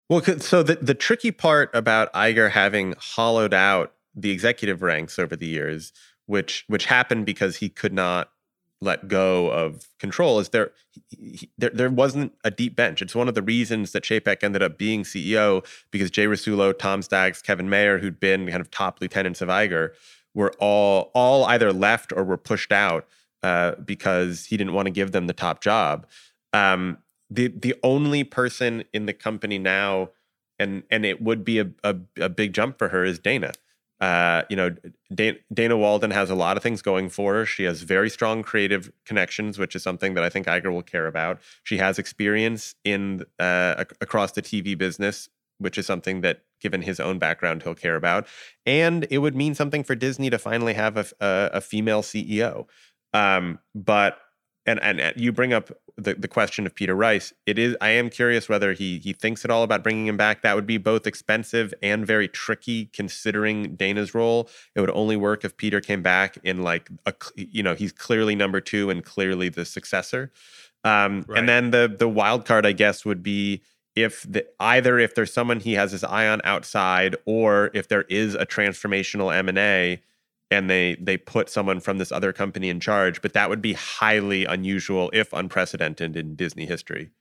Well, 0.09 0.23
so 0.39 0.63
the, 0.63 0.75
the 0.75 0.93
tricky 0.95 1.31
part 1.31 1.69
about 1.75 2.13
Iger 2.13 2.51
having 2.51 2.95
hollowed 2.97 3.53
out 3.53 3.93
the 4.15 4.31
executive 4.31 4.81
ranks 4.81 5.19
over 5.19 5.35
the 5.35 5.47
years, 5.47 5.91
which 6.25 6.63
which 6.67 6.85
happened 6.85 7.25
because 7.25 7.57
he 7.57 7.69
could 7.69 7.93
not 7.93 8.29
let 8.85 9.09
go 9.09 9.49
of 9.51 9.87
control, 9.99 10.39
is 10.39 10.49
there 10.49 10.71
he- 11.09 11.35
he- 11.37 11.51
there 11.57 11.71
there 11.71 11.89
wasn't 11.89 12.33
a 12.45 12.51
deep 12.51 12.75
bench. 12.75 13.01
It's 13.01 13.15
one 13.15 13.27
of 13.27 13.35
the 13.35 13.41
reasons 13.41 13.91
that 13.91 14.03
Chapek 14.03 14.43
ended 14.43 14.63
up 14.63 14.77
being 14.77 15.03
CEO 15.03 15.63
because 15.91 16.09
Jay 16.11 16.25
Rasulo, 16.25 16.77
Tom 16.77 17.01
Staggs, 17.01 17.41
Kevin 17.41 17.69
Mayer, 17.69 17.99
who'd 17.99 18.19
been 18.19 18.47
kind 18.49 18.61
of 18.61 18.71
top 18.71 19.01
lieutenants 19.01 19.41
of 19.41 19.49
Iger, 19.49 19.89
were 20.33 20.53
all 20.59 21.11
all 21.13 21.45
either 21.45 21.73
left 21.73 22.13
or 22.13 22.23
were 22.23 22.37
pushed 22.37 22.71
out 22.71 23.07
uh, 23.43 23.75
because 23.83 24.45
he 24.45 24.57
didn't 24.57 24.73
want 24.73 24.85
to 24.85 24.91
give 24.91 25.11
them 25.11 25.27
the 25.27 25.33
top 25.33 25.61
job. 25.61 26.07
Um, 26.53 26.99
the 27.29 27.47
the 27.47 27.75
only 27.83 28.23
person 28.23 28.83
in 28.93 29.05
the 29.05 29.13
company 29.13 29.57
now, 29.57 30.09
and 30.59 30.83
and 30.89 31.05
it 31.05 31.21
would 31.21 31.43
be 31.43 31.59
a 31.59 31.71
a, 31.83 31.95
a 32.19 32.29
big 32.29 32.53
jump 32.53 32.77
for 32.77 32.89
her 32.89 33.03
is 33.03 33.19
Dana. 33.19 33.51
Uh, 34.01 34.43
you 34.49 34.55
know, 34.55 34.75
Dana, 35.13 35.37
Dana 35.53 35.77
Walden 35.77 36.11
has 36.11 36.29
a 36.29 36.35
lot 36.35 36.57
of 36.57 36.63
things 36.63 36.81
going 36.81 37.09
for 37.09 37.33
her. 37.35 37.45
She 37.45 37.63
has 37.63 37.81
very 37.81 38.09
strong 38.09 38.43
creative 38.43 38.91
connections, 39.05 39.57
which 39.57 39.75
is 39.75 39.83
something 39.83 40.15
that 40.15 40.23
I 40.23 40.29
think 40.29 40.47
Iger 40.47 40.71
will 40.71 40.83
care 40.83 41.07
about. 41.07 41.39
She 41.63 41.77
has 41.77 41.97
experience 41.97 42.75
in 42.83 43.23
uh, 43.39 43.75
ac- 43.77 43.95
across 44.01 44.33
the 44.33 44.41
TV 44.41 44.77
business, 44.77 45.29
which 45.59 45.77
is 45.77 45.85
something 45.85 46.21
that, 46.21 46.41
given 46.59 46.81
his 46.81 46.99
own 46.99 47.19
background, 47.19 47.63
he'll 47.63 47.75
care 47.75 47.95
about. 47.95 48.27
And 48.65 49.07
it 49.09 49.19
would 49.19 49.35
mean 49.35 49.55
something 49.55 49.83
for 49.83 49.95
Disney 49.95 50.29
to 50.29 50.37
finally 50.37 50.73
have 50.73 51.13
a 51.21 51.61
female 51.61 52.01
CEO. 52.01 52.67
Um, 53.13 53.59
but 53.73 54.17
and, 54.65 54.81
and 54.81 54.99
and 54.99 55.19
you 55.19 55.31
bring 55.31 55.53
up 55.53 55.71
the, 55.97 56.15
the 56.15 56.27
question 56.27 56.65
of 56.65 56.75
Peter 56.75 56.95
Rice. 56.95 57.33
It 57.45 57.57
is 57.57 57.75
I 57.81 57.89
am 57.89 58.09
curious 58.09 58.49
whether 58.49 58.73
he 58.73 58.99
he 58.99 59.13
thinks 59.13 59.45
at 59.45 59.51
all 59.51 59.63
about 59.63 59.83
bringing 59.83 60.07
him 60.07 60.17
back. 60.17 60.41
That 60.41 60.55
would 60.55 60.65
be 60.65 60.77
both 60.77 61.07
expensive 61.07 61.73
and 61.81 62.05
very 62.05 62.27
tricky 62.27 62.85
considering 62.87 63.75
Dana's 63.75 64.13
role. 64.13 64.49
It 64.75 64.81
would 64.81 64.89
only 64.91 65.15
work 65.15 65.45
if 65.45 65.55
Peter 65.57 65.81
came 65.81 66.01
back 66.01 66.37
in 66.43 66.63
like 66.63 66.89
a 67.05 67.13
you 67.35 67.63
know 67.63 67.75
he's 67.75 67.91
clearly 67.91 68.35
number 68.35 68.59
two 68.59 68.89
and 68.89 69.03
clearly 69.03 69.49
the 69.49 69.65
successor. 69.65 70.31
Um, 70.83 71.25
Right. 71.27 71.39
And 71.39 71.49
then 71.49 71.71
the 71.71 71.93
the 71.97 72.09
wild 72.09 72.45
card 72.45 72.65
I 72.65 72.71
guess 72.71 73.05
would 73.05 73.23
be 73.23 73.61
if 73.95 74.23
the 74.23 74.45
either 74.59 74.99
if 74.99 75.15
there's 75.15 75.31
someone 75.31 75.59
he 75.59 75.73
has 75.73 75.91
his 75.91 76.03
eye 76.03 76.27
on 76.27 76.41
outside 76.43 77.15
or 77.25 77.71
if 77.73 77.87
there 77.87 78.03
is 78.03 78.35
a 78.35 78.45
transformational 78.45 79.33
M 79.33 79.47
and 79.47 79.57
A 79.57 80.01
and 80.51 80.69
they 80.69 80.95
they 80.99 81.17
put 81.17 81.49
someone 81.49 81.79
from 81.79 81.97
this 81.97 82.11
other 82.11 82.31
company 82.33 82.69
in 82.69 82.79
charge, 82.79 83.21
but 83.21 83.33
that 83.33 83.49
would 83.49 83.61
be 83.61 83.73
highly 83.73 84.45
unusual 84.45 85.09
if 85.13 85.33
unprecedented 85.33 86.15
in 86.15 86.35
Disney 86.35 86.65
history. 86.65 87.11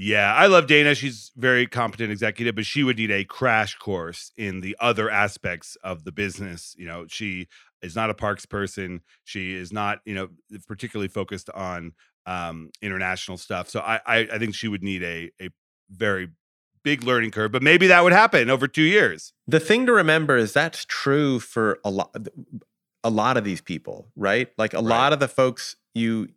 Yeah, 0.00 0.32
I 0.32 0.46
love 0.46 0.68
Dana. 0.68 0.94
She's 0.94 1.32
very 1.36 1.66
competent 1.66 2.12
executive, 2.12 2.54
but 2.54 2.64
she 2.64 2.84
would 2.84 2.98
need 2.98 3.10
a 3.10 3.24
crash 3.24 3.74
course 3.74 4.30
in 4.36 4.60
the 4.60 4.76
other 4.78 5.10
aspects 5.10 5.76
of 5.82 6.04
the 6.04 6.12
business. 6.12 6.76
You 6.78 6.86
know, 6.86 7.06
she 7.08 7.48
is 7.82 7.96
not 7.96 8.08
a 8.08 8.14
parks 8.14 8.46
person. 8.46 9.00
She 9.24 9.54
is 9.54 9.72
not, 9.72 9.98
you 10.04 10.14
know, 10.14 10.28
particularly 10.68 11.08
focused 11.08 11.50
on 11.50 11.94
um, 12.26 12.70
international 12.80 13.38
stuff. 13.38 13.68
So 13.68 13.80
I, 13.80 14.00
I, 14.06 14.18
I 14.34 14.38
think 14.38 14.54
she 14.54 14.68
would 14.68 14.84
need 14.84 15.02
a 15.02 15.30
a 15.40 15.48
very 15.90 16.28
big 16.88 17.02
learning 17.02 17.30
curve, 17.30 17.52
but 17.52 17.62
maybe 17.62 17.86
that 17.86 18.02
would 18.02 18.14
happen 18.14 18.48
over 18.48 18.66
two 18.66 18.80
years. 18.80 19.34
The 19.46 19.60
thing 19.60 19.84
to 19.84 19.92
remember 19.92 20.38
is 20.38 20.54
that's 20.54 20.86
true 20.86 21.38
for 21.38 21.78
a 21.84 21.90
lot 21.90 22.16
a 23.04 23.10
lot 23.10 23.36
of 23.36 23.44
these 23.44 23.60
people, 23.60 24.08
right? 24.16 24.48
Like 24.56 24.72
a 24.72 24.78
right. 24.78 24.84
lot 24.86 25.12
of 25.12 25.20
the 25.20 25.28
folks 25.28 25.76
you 25.94 26.28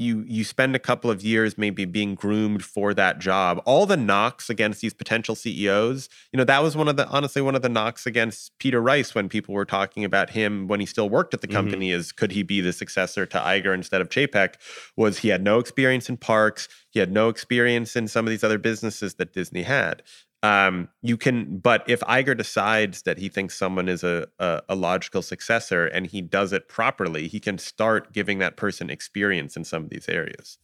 you 0.00 0.24
you 0.26 0.42
spend 0.42 0.74
a 0.74 0.78
couple 0.78 1.10
of 1.10 1.22
years 1.22 1.58
maybe 1.58 1.84
being 1.84 2.14
groomed 2.14 2.64
for 2.64 2.94
that 2.94 3.18
job 3.18 3.60
all 3.66 3.84
the 3.84 3.96
knocks 3.96 4.48
against 4.48 4.80
these 4.80 4.94
potential 4.94 5.34
ceos 5.34 6.08
you 6.32 6.38
know 6.38 6.44
that 6.44 6.62
was 6.62 6.76
one 6.76 6.88
of 6.88 6.96
the 6.96 7.06
honestly 7.08 7.42
one 7.42 7.54
of 7.54 7.62
the 7.62 7.68
knocks 7.68 8.06
against 8.06 8.58
peter 8.58 8.80
rice 8.80 9.14
when 9.14 9.28
people 9.28 9.54
were 9.54 9.64
talking 9.64 10.04
about 10.04 10.30
him 10.30 10.66
when 10.66 10.80
he 10.80 10.86
still 10.86 11.10
worked 11.10 11.34
at 11.34 11.42
the 11.42 11.46
mm-hmm. 11.46 11.56
company 11.56 11.90
mm-hmm. 11.90 12.00
is 12.00 12.12
could 12.12 12.32
he 12.32 12.42
be 12.42 12.60
the 12.60 12.72
successor 12.72 13.26
to 13.26 13.38
Iger 13.38 13.74
instead 13.74 14.00
of 14.00 14.08
chapek 14.08 14.54
was 14.96 15.18
he 15.18 15.28
had 15.28 15.42
no 15.42 15.58
experience 15.58 16.08
in 16.08 16.16
parks 16.16 16.68
he 16.90 16.98
had 16.98 17.12
no 17.12 17.28
experience 17.28 17.94
in 17.94 18.08
some 18.08 18.26
of 18.26 18.30
these 18.30 18.42
other 18.42 18.58
businesses 18.58 19.14
that 19.14 19.34
disney 19.34 19.62
had 19.62 20.02
um, 20.42 20.88
you 21.02 21.16
can, 21.18 21.58
but 21.58 21.84
if 21.86 22.00
Iger 22.00 22.36
decides 22.36 23.02
that 23.02 23.18
he 23.18 23.28
thinks 23.28 23.58
someone 23.58 23.88
is 23.88 24.02
a, 24.02 24.26
a, 24.38 24.62
a 24.70 24.74
logical 24.74 25.20
successor 25.20 25.86
and 25.86 26.06
he 26.06 26.22
does 26.22 26.52
it 26.52 26.66
properly, 26.68 27.28
he 27.28 27.40
can 27.40 27.58
start 27.58 28.12
giving 28.12 28.38
that 28.38 28.56
person 28.56 28.88
experience 28.88 29.56
in 29.56 29.64
some 29.64 29.84
of 29.84 29.90
these 29.90 30.08
areas. 30.08 30.58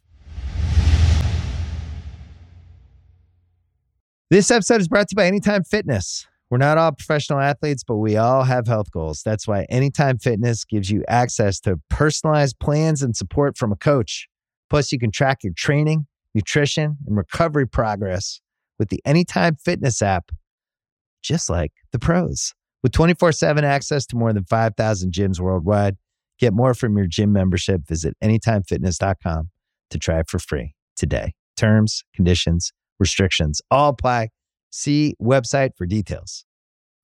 This 4.31 4.51
episode 4.51 4.81
is 4.81 4.89
brought 4.89 5.09
to 5.09 5.13
you 5.13 5.17
by 5.17 5.27
Anytime 5.27 5.63
Fitness. 5.63 6.27
We're 6.49 6.59
not 6.59 6.79
all 6.79 6.93
professional 6.93 7.41
athletes, 7.41 7.85
but 7.85 7.97
we 7.97 8.17
all 8.17 8.45
have 8.45 8.67
health 8.67 8.91
goals. 8.93 9.23
That's 9.23 9.47
why 9.47 9.67
Anytime 9.69 10.19
Fitness 10.19 10.65
gives 10.65 10.91
you 10.91 11.05
access 11.07 11.61
to 11.61 11.81
personalized 11.91 12.59
plans 12.61 13.03
and 13.03 13.15
support 13.15 13.59
from 13.59 13.73
a 13.73 13.77
coach. 13.77 14.27
Plus, 14.71 14.91
you 14.91 14.99
can 14.99 15.11
track 15.11 15.45
your 15.45 15.53
training, 15.55 16.07
nutrition, 16.35 16.97
and 17.07 17.17
recovery 17.17 17.69
progress 17.69 18.41
with 18.79 18.89
the 18.89 19.01
Anytime 19.05 19.57
Fitness 19.57 20.03
app, 20.03 20.31
just 21.23 21.49
like 21.49 21.73
the 21.93 21.99
pros. 21.99 22.53
With 22.83 22.93
24 22.93 23.33
7 23.33 23.65
access 23.65 24.07
to 24.07 24.17
more 24.17 24.33
than 24.33 24.45
5,000 24.45 25.13
gyms 25.13 25.41
worldwide, 25.41 25.97
get 26.39 26.53
more 26.53 26.75
from 26.75 26.97
your 26.97 27.07
gym 27.07 27.33
membership. 27.33 27.87
Visit 27.87 28.15
AnytimeFitness.com 28.23 29.51
to 29.91 29.99
try 29.99 30.21
it 30.21 30.29
for 30.29 30.39
free 30.39 30.75
today. 30.97 31.35
Terms, 31.57 32.05
conditions, 32.15 32.73
restrictions 32.99 33.61
all 33.71 33.91
apply. 33.91 34.29
See 34.71 35.15
website 35.21 35.71
for 35.77 35.87
details. 35.87 36.45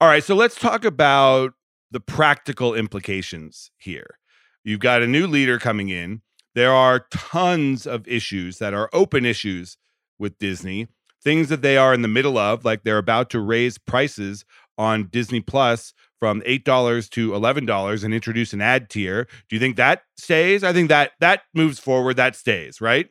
All 0.01 0.09
right, 0.09 0.23
so 0.23 0.35
let's 0.35 0.57
talk 0.57 0.85
about 0.85 1.53
the 1.91 2.01
practical 2.01 2.75
implications 2.75 3.71
here. 3.77 4.19
You've 4.65 4.81
got 4.81 5.03
a 5.03 5.07
new 5.07 5.27
leader 5.27 5.59
coming 5.59 5.89
in. 5.89 6.23
There 6.55 6.73
are 6.73 7.07
tons 7.11 7.87
of 7.87 8.07
issues 8.07 8.59
that 8.59 8.75
are 8.75 8.91
open 8.93 9.25
issues 9.25 9.77
with 10.19 10.39
Disney 10.39 10.89
things 11.23 11.49
that 11.49 11.63
they 11.63 11.77
are 11.77 11.95
in 11.95 12.03
the 12.03 12.09
middle 12.09 12.39
of, 12.39 12.65
like 12.65 12.83
they're 12.83 12.99
about 12.99 13.31
to 13.31 13.41
raise 13.41 13.79
prices 13.79 14.45
on 14.79 15.09
Disney 15.09 15.41
Plus 15.41 15.95
from 16.19 16.41
$8 16.43 17.11
to 17.11 17.31
$11 17.31 18.05
and 18.05 18.15
introduce 18.15 18.53
an 18.53 18.61
ad 18.61 18.89
tier. 18.89 19.25
Do 19.49 19.57
you 19.57 19.61
think 19.61 19.77
that 19.77 20.03
stays? 20.17 20.63
I 20.63 20.73
think 20.73 20.89
that 20.89 21.13
that 21.21 21.43
moves 21.55 21.79
forward, 21.79 22.17
that 22.17 22.37
stays, 22.37 22.81
right? 22.81 23.09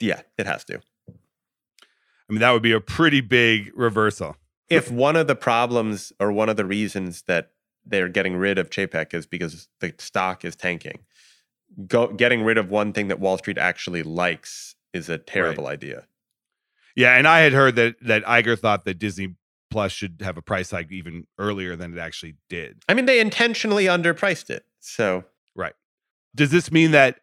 Yeah, 0.00 0.22
it 0.36 0.46
has 0.46 0.64
to. 0.64 0.80
I 1.08 2.32
mean, 2.32 2.40
that 2.40 2.50
would 2.50 2.62
be 2.62 2.72
a 2.72 2.80
pretty 2.80 3.20
big 3.20 3.70
reversal. 3.74 4.36
If 4.68 4.90
one 4.90 5.14
of 5.14 5.28
the 5.28 5.36
problems 5.36 6.12
or 6.18 6.32
one 6.32 6.48
of 6.48 6.56
the 6.56 6.64
reasons 6.64 7.22
that 7.28 7.50
they're 7.84 8.08
getting 8.08 8.36
rid 8.36 8.58
of 8.58 8.70
Chapek 8.70 9.14
is 9.14 9.26
because 9.26 9.68
the 9.80 9.94
stock 9.98 10.44
is 10.44 10.56
tanking, 10.56 10.98
go, 11.86 12.08
getting 12.08 12.42
rid 12.42 12.58
of 12.58 12.68
one 12.68 12.92
thing 12.92 13.08
that 13.08 13.20
Wall 13.20 13.38
Street 13.38 13.58
actually 13.58 14.02
likes 14.02 14.74
is 14.92 15.08
a 15.08 15.18
terrible 15.18 15.64
right. 15.64 15.74
idea. 15.74 16.06
Yeah, 16.96 17.16
and 17.16 17.28
I 17.28 17.40
had 17.40 17.52
heard 17.52 17.76
that 17.76 17.96
that 18.02 18.24
Iger 18.24 18.58
thought 18.58 18.84
that 18.86 18.98
Disney 18.98 19.36
Plus 19.70 19.92
should 19.92 20.22
have 20.22 20.36
a 20.36 20.42
price 20.42 20.70
hike 20.70 20.90
even 20.90 21.26
earlier 21.38 21.76
than 21.76 21.92
it 21.92 22.00
actually 22.00 22.36
did. 22.48 22.82
I 22.88 22.94
mean, 22.94 23.04
they 23.04 23.20
intentionally 23.20 23.84
underpriced 23.84 24.50
it. 24.50 24.64
So 24.80 25.24
right. 25.54 25.74
Does 26.34 26.50
this 26.50 26.72
mean 26.72 26.90
that 26.92 27.20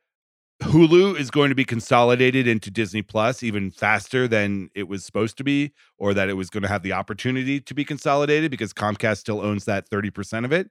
Hulu 0.61 1.19
is 1.19 1.31
going 1.31 1.49
to 1.49 1.55
be 1.55 1.65
consolidated 1.65 2.47
into 2.47 2.71
Disney 2.71 3.01
Plus 3.01 3.43
even 3.43 3.71
faster 3.71 4.27
than 4.27 4.69
it 4.75 4.87
was 4.87 5.03
supposed 5.05 5.37
to 5.37 5.43
be, 5.43 5.73
or 5.97 6.13
that 6.13 6.29
it 6.29 6.33
was 6.33 6.49
going 6.49 6.63
to 6.63 6.69
have 6.69 6.83
the 6.83 6.93
opportunity 6.93 7.59
to 7.59 7.73
be 7.73 7.83
consolidated 7.83 8.51
because 8.51 8.73
Comcast 8.73 9.17
still 9.17 9.41
owns 9.41 9.65
that 9.65 9.89
30% 9.89 10.45
of 10.45 10.51
it? 10.51 10.69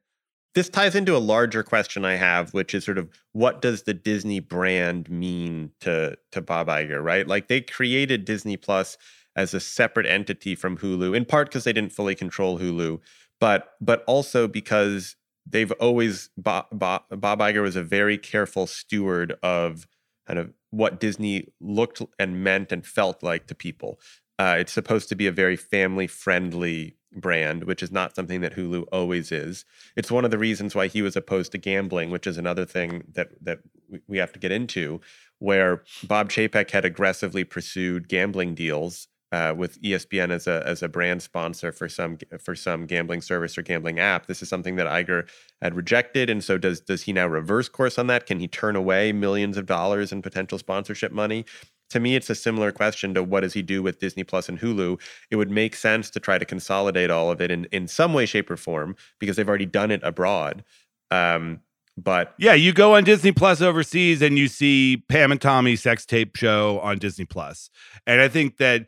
This 0.54 0.68
ties 0.68 0.94
into 0.94 1.16
a 1.16 1.18
larger 1.18 1.62
question 1.62 2.04
I 2.04 2.16
have, 2.16 2.52
which 2.52 2.74
is 2.74 2.84
sort 2.84 2.98
of 2.98 3.08
what 3.32 3.62
does 3.62 3.84
the 3.84 3.94
Disney 3.94 4.40
brand 4.40 5.10
mean 5.10 5.70
to 5.80 6.16
to 6.32 6.40
Bob 6.40 6.68
Iger, 6.68 7.02
right? 7.02 7.26
Like 7.26 7.48
they 7.48 7.60
created 7.60 8.24
Disney 8.24 8.56
Plus 8.56 8.98
as 9.34 9.54
a 9.54 9.60
separate 9.60 10.06
entity 10.06 10.54
from 10.54 10.76
Hulu, 10.76 11.16
in 11.16 11.24
part 11.24 11.48
because 11.48 11.64
they 11.64 11.72
didn't 11.72 11.92
fully 11.92 12.14
control 12.14 12.58
Hulu, 12.58 13.00
but 13.40 13.72
but 13.80 14.04
also 14.06 14.46
because 14.46 15.16
they've 15.48 15.72
always 15.72 16.30
Bob, 16.36 16.66
Bob, 16.72 17.04
Bob 17.10 17.38
Iger 17.40 17.62
was 17.62 17.76
a 17.76 17.82
very 17.82 18.18
careful 18.18 18.66
steward 18.66 19.34
of 19.42 19.86
kind 20.26 20.38
of 20.38 20.52
what 20.70 21.00
Disney 21.00 21.48
looked 21.60 22.02
and 22.18 22.44
meant 22.44 22.72
and 22.72 22.86
felt 22.86 23.22
like 23.22 23.46
to 23.46 23.54
people. 23.54 23.98
Uh, 24.38 24.56
it's 24.58 24.72
supposed 24.72 25.08
to 25.08 25.14
be 25.14 25.26
a 25.26 25.32
very 25.32 25.56
family 25.56 26.06
friendly 26.06 26.96
brand, 27.14 27.64
which 27.64 27.82
is 27.82 27.92
not 27.92 28.14
something 28.14 28.40
that 28.40 28.54
Hulu 28.54 28.86
always 28.92 29.32
is. 29.32 29.64
It's 29.96 30.10
one 30.10 30.24
of 30.24 30.30
the 30.30 30.38
reasons 30.38 30.74
why 30.74 30.86
he 30.86 31.02
was 31.02 31.16
opposed 31.16 31.52
to 31.52 31.58
gambling, 31.58 32.10
which 32.10 32.26
is 32.26 32.38
another 32.38 32.64
thing 32.64 33.04
that 33.12 33.30
that 33.42 33.60
we 34.06 34.18
have 34.18 34.32
to 34.32 34.38
get 34.38 34.52
into, 34.52 35.00
where 35.38 35.82
Bob 36.04 36.30
Chapek 36.30 36.70
had 36.70 36.84
aggressively 36.84 37.44
pursued 37.44 38.08
gambling 38.08 38.54
deals 38.54 39.08
uh, 39.32 39.54
with 39.56 39.80
ESPN 39.80 40.30
as 40.30 40.46
a 40.46 40.62
as 40.66 40.82
a 40.82 40.88
brand 40.88 41.22
sponsor 41.22 41.72
for 41.72 41.88
some 41.88 42.18
for 42.38 42.54
some 42.54 42.86
gambling 42.86 43.22
service 43.22 43.56
or 43.56 43.62
gambling 43.62 43.98
app. 43.98 44.26
This 44.26 44.42
is 44.42 44.48
something 44.48 44.76
that 44.76 44.86
Iger 44.86 45.26
had 45.62 45.74
rejected, 45.74 46.28
and 46.28 46.44
so 46.44 46.58
does 46.58 46.80
does 46.80 47.04
he 47.04 47.12
now 47.14 47.26
reverse 47.26 47.68
course 47.68 47.98
on 47.98 48.08
that? 48.08 48.26
Can 48.26 48.40
he 48.40 48.46
turn 48.46 48.76
away 48.76 49.10
millions 49.10 49.56
of 49.56 49.64
dollars 49.64 50.12
in 50.12 50.20
potential 50.20 50.58
sponsorship 50.58 51.12
money? 51.12 51.46
To 51.92 52.00
me, 52.00 52.16
it's 52.16 52.30
a 52.30 52.34
similar 52.34 52.72
question 52.72 53.14
to 53.14 53.22
what 53.22 53.40
does 53.40 53.52
he 53.52 53.62
do 53.62 53.82
with 53.82 54.00
Disney 54.00 54.24
Plus 54.24 54.48
and 54.48 54.58
Hulu. 54.58 55.00
It 55.30 55.36
would 55.36 55.50
make 55.50 55.74
sense 55.76 56.10
to 56.10 56.20
try 56.20 56.38
to 56.38 56.44
consolidate 56.44 57.10
all 57.10 57.30
of 57.30 57.40
it 57.40 57.50
in 57.50 57.66
in 57.66 57.88
some 57.88 58.12
way, 58.12 58.26
shape, 58.26 58.50
or 58.50 58.56
form 58.56 58.96
because 59.18 59.36
they've 59.36 59.48
already 59.48 59.66
done 59.66 59.90
it 59.90 60.00
abroad. 60.02 60.64
Um, 61.10 61.60
but 61.96 62.34
yeah, 62.38 62.54
you 62.54 62.72
go 62.72 62.94
on 62.94 63.04
Disney 63.04 63.32
Plus 63.32 63.60
overseas 63.60 64.22
and 64.22 64.38
you 64.38 64.48
see 64.48 65.04
Pam 65.08 65.30
and 65.30 65.40
Tommy 65.40 65.76
sex 65.76 66.06
tape 66.06 66.36
show 66.36 66.80
on 66.80 66.98
Disney 66.98 67.26
Plus, 67.26 67.70
and 68.06 68.20
I 68.20 68.28
think 68.28 68.56
that 68.56 68.86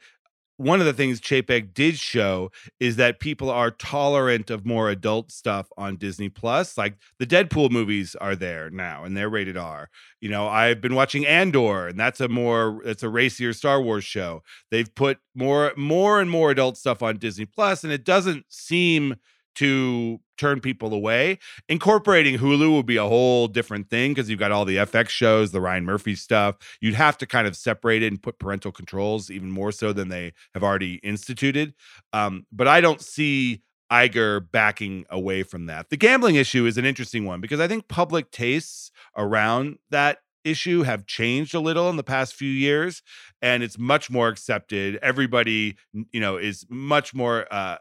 one 0.56 0.80
of 0.80 0.86
the 0.86 0.92
things 0.92 1.20
Chapek 1.20 1.74
did 1.74 1.98
show 1.98 2.50
is 2.78 2.96
that 2.96 3.20
people 3.20 3.50
are 3.50 3.70
tolerant 3.70 4.50
of 4.50 4.64
more 4.64 4.88
adult 4.88 5.32
stuff 5.32 5.68
on 5.76 5.96
Disney 5.96 6.28
Plus. 6.28 6.78
Like 6.78 6.96
the 7.18 7.26
Deadpool 7.26 7.70
movies 7.70 8.14
are 8.20 8.36
there 8.36 8.70
now 8.70 9.04
and 9.04 9.16
they're 9.16 9.28
rated 9.28 9.56
R. 9.56 9.88
You 10.20 10.28
know, 10.28 10.46
I've 10.46 10.80
been 10.80 10.94
watching 10.94 11.26
Andor 11.26 11.88
and 11.88 11.98
that's 11.98 12.20
a 12.20 12.28
more 12.28 12.80
it's 12.84 13.02
a 13.02 13.08
racier 13.08 13.52
Star 13.52 13.80
Wars 13.82 14.04
show. 14.04 14.42
They've 14.70 14.92
put 14.94 15.18
more 15.34 15.72
more 15.76 16.20
and 16.20 16.30
more 16.30 16.50
adult 16.50 16.76
stuff 16.76 17.02
on 17.02 17.18
Disney 17.18 17.46
Plus 17.46 17.82
and 17.82 17.92
it 17.92 18.04
doesn't 18.04 18.44
seem 18.48 19.16
to 19.56 20.20
turn 20.36 20.60
people 20.60 20.92
away. 20.92 21.38
Incorporating 21.68 22.38
Hulu 22.38 22.74
would 22.76 22.86
be 22.86 22.96
a 22.96 23.04
whole 23.04 23.46
different 23.46 23.88
thing 23.88 24.12
because 24.12 24.28
you've 24.28 24.38
got 24.38 24.52
all 24.52 24.64
the 24.64 24.76
FX 24.76 25.08
shows, 25.10 25.52
the 25.52 25.60
Ryan 25.60 25.84
Murphy 25.84 26.14
stuff. 26.14 26.56
You'd 26.80 26.94
have 26.94 27.16
to 27.18 27.26
kind 27.26 27.46
of 27.46 27.56
separate 27.56 28.02
it 28.02 28.08
and 28.08 28.22
put 28.22 28.38
parental 28.38 28.72
controls 28.72 29.30
even 29.30 29.50
more 29.50 29.72
so 29.72 29.92
than 29.92 30.08
they 30.08 30.32
have 30.54 30.62
already 30.62 30.94
instituted. 30.96 31.74
Um, 32.12 32.46
but 32.52 32.66
I 32.68 32.80
don't 32.80 33.00
see 33.00 33.62
Iger 33.92 34.50
backing 34.50 35.04
away 35.10 35.42
from 35.42 35.66
that. 35.66 35.90
The 35.90 35.96
gambling 35.96 36.34
issue 36.34 36.66
is 36.66 36.78
an 36.78 36.84
interesting 36.84 37.24
one 37.24 37.40
because 37.40 37.60
I 37.60 37.68
think 37.68 37.86
public 37.88 38.30
tastes 38.30 38.90
around 39.16 39.78
that 39.90 40.18
issue 40.44 40.82
have 40.82 41.06
changed 41.06 41.54
a 41.54 41.60
little 41.60 41.88
in 41.88 41.96
the 41.96 42.02
past 42.02 42.34
few 42.34 42.50
years 42.50 43.02
and 43.40 43.62
it's 43.62 43.78
much 43.78 44.10
more 44.10 44.28
accepted 44.28 44.98
everybody 45.00 45.74
you 46.12 46.20
know 46.20 46.36
is 46.36 46.66
much 46.68 47.14
more 47.14 47.46
uh 47.50 47.76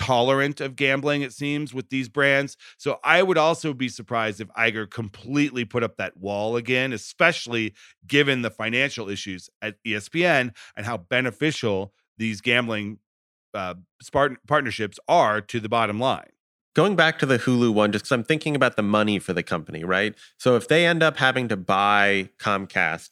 tolerant 0.00 0.62
of 0.62 0.76
gambling, 0.76 1.20
it 1.20 1.32
seems, 1.32 1.74
with 1.74 1.90
these 1.90 2.08
brands. 2.08 2.56
So 2.78 2.98
I 3.04 3.22
would 3.22 3.36
also 3.36 3.74
be 3.74 3.88
surprised 3.90 4.40
if 4.40 4.48
Iger 4.48 4.90
completely 4.90 5.66
put 5.66 5.82
up 5.82 5.98
that 5.98 6.16
wall 6.16 6.56
again, 6.56 6.94
especially 6.94 7.74
given 8.06 8.40
the 8.40 8.50
financial 8.50 9.10
issues 9.10 9.50
at 9.60 9.76
ESPN 9.86 10.54
and 10.74 10.86
how 10.86 10.96
beneficial 10.96 11.92
these 12.16 12.40
gambling 12.40 12.98
uh, 13.52 13.74
partnerships 14.48 14.98
are 15.06 15.42
to 15.42 15.60
the 15.60 15.68
bottom 15.68 16.00
line. 16.00 16.30
going 16.74 16.96
back 16.96 17.18
to 17.18 17.26
the 17.26 17.38
Hulu 17.38 17.74
one, 17.74 17.92
just 17.92 18.04
because 18.04 18.12
I'm 18.12 18.24
thinking 18.24 18.56
about 18.56 18.76
the 18.76 18.82
money 18.82 19.18
for 19.18 19.34
the 19.34 19.42
company, 19.42 19.84
right? 19.84 20.14
So 20.38 20.56
if 20.56 20.66
they 20.68 20.86
end 20.86 21.02
up 21.02 21.18
having 21.18 21.48
to 21.48 21.56
buy 21.56 22.30
Comcast 22.38 23.10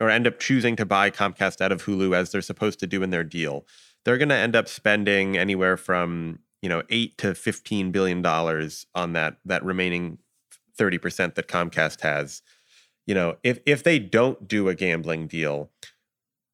or 0.00 0.08
end 0.08 0.26
up 0.26 0.40
choosing 0.40 0.76
to 0.76 0.86
buy 0.86 1.10
Comcast 1.10 1.60
out 1.60 1.72
of 1.72 1.84
Hulu 1.84 2.14
as 2.16 2.30
they're 2.30 2.40
supposed 2.40 2.78
to 2.80 2.86
do 2.86 3.02
in 3.02 3.10
their 3.10 3.24
deal, 3.24 3.66
they're 4.04 4.18
going 4.18 4.28
to 4.30 4.34
end 4.34 4.56
up 4.56 4.68
spending 4.68 5.36
anywhere 5.36 5.76
from 5.76 6.40
you 6.62 6.68
know 6.68 6.82
eight 6.90 7.16
to 7.18 7.34
fifteen 7.34 7.90
billion 7.90 8.22
dollars 8.22 8.86
on 8.94 9.12
that 9.14 9.36
that 9.44 9.64
remaining 9.64 10.18
thirty 10.76 10.98
percent 10.98 11.34
that 11.34 11.48
Comcast 11.48 12.00
has. 12.00 12.42
You 13.06 13.14
know, 13.14 13.36
if 13.42 13.58
if 13.66 13.82
they 13.82 13.98
don't 13.98 14.46
do 14.46 14.68
a 14.68 14.74
gambling 14.74 15.26
deal, 15.26 15.70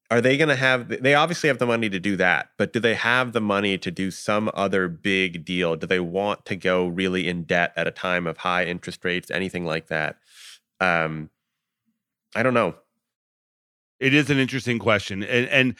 are 0.09 0.21
they 0.21 0.37
going 0.37 0.49
to 0.49 0.55
have 0.55 0.87
they 0.87 1.13
obviously 1.13 1.47
have 1.47 1.59
the 1.59 1.65
money 1.65 1.89
to 1.89 1.99
do 1.99 2.15
that 2.15 2.49
but 2.57 2.71
do 2.71 2.79
they 2.79 2.95
have 2.95 3.33
the 3.33 3.41
money 3.41 3.77
to 3.77 3.91
do 3.91 4.09
some 4.11 4.49
other 4.53 4.87
big 4.87 5.43
deal? 5.45 5.75
Do 5.75 5.87
they 5.87 5.99
want 5.99 6.45
to 6.45 6.55
go 6.55 6.87
really 6.87 7.27
in 7.27 7.43
debt 7.43 7.73
at 7.75 7.87
a 7.87 7.91
time 7.91 8.25
of 8.27 8.37
high 8.37 8.65
interest 8.65 9.03
rates 9.03 9.29
anything 9.29 9.65
like 9.65 9.87
that? 9.87 10.17
Um 10.79 11.29
i 12.35 12.43
don't 12.43 12.53
know. 12.53 12.75
It 13.99 14.13
is 14.13 14.29
an 14.29 14.37
interesting 14.37 14.77
question, 14.77 15.23
and 15.23 15.47
and 15.47 15.75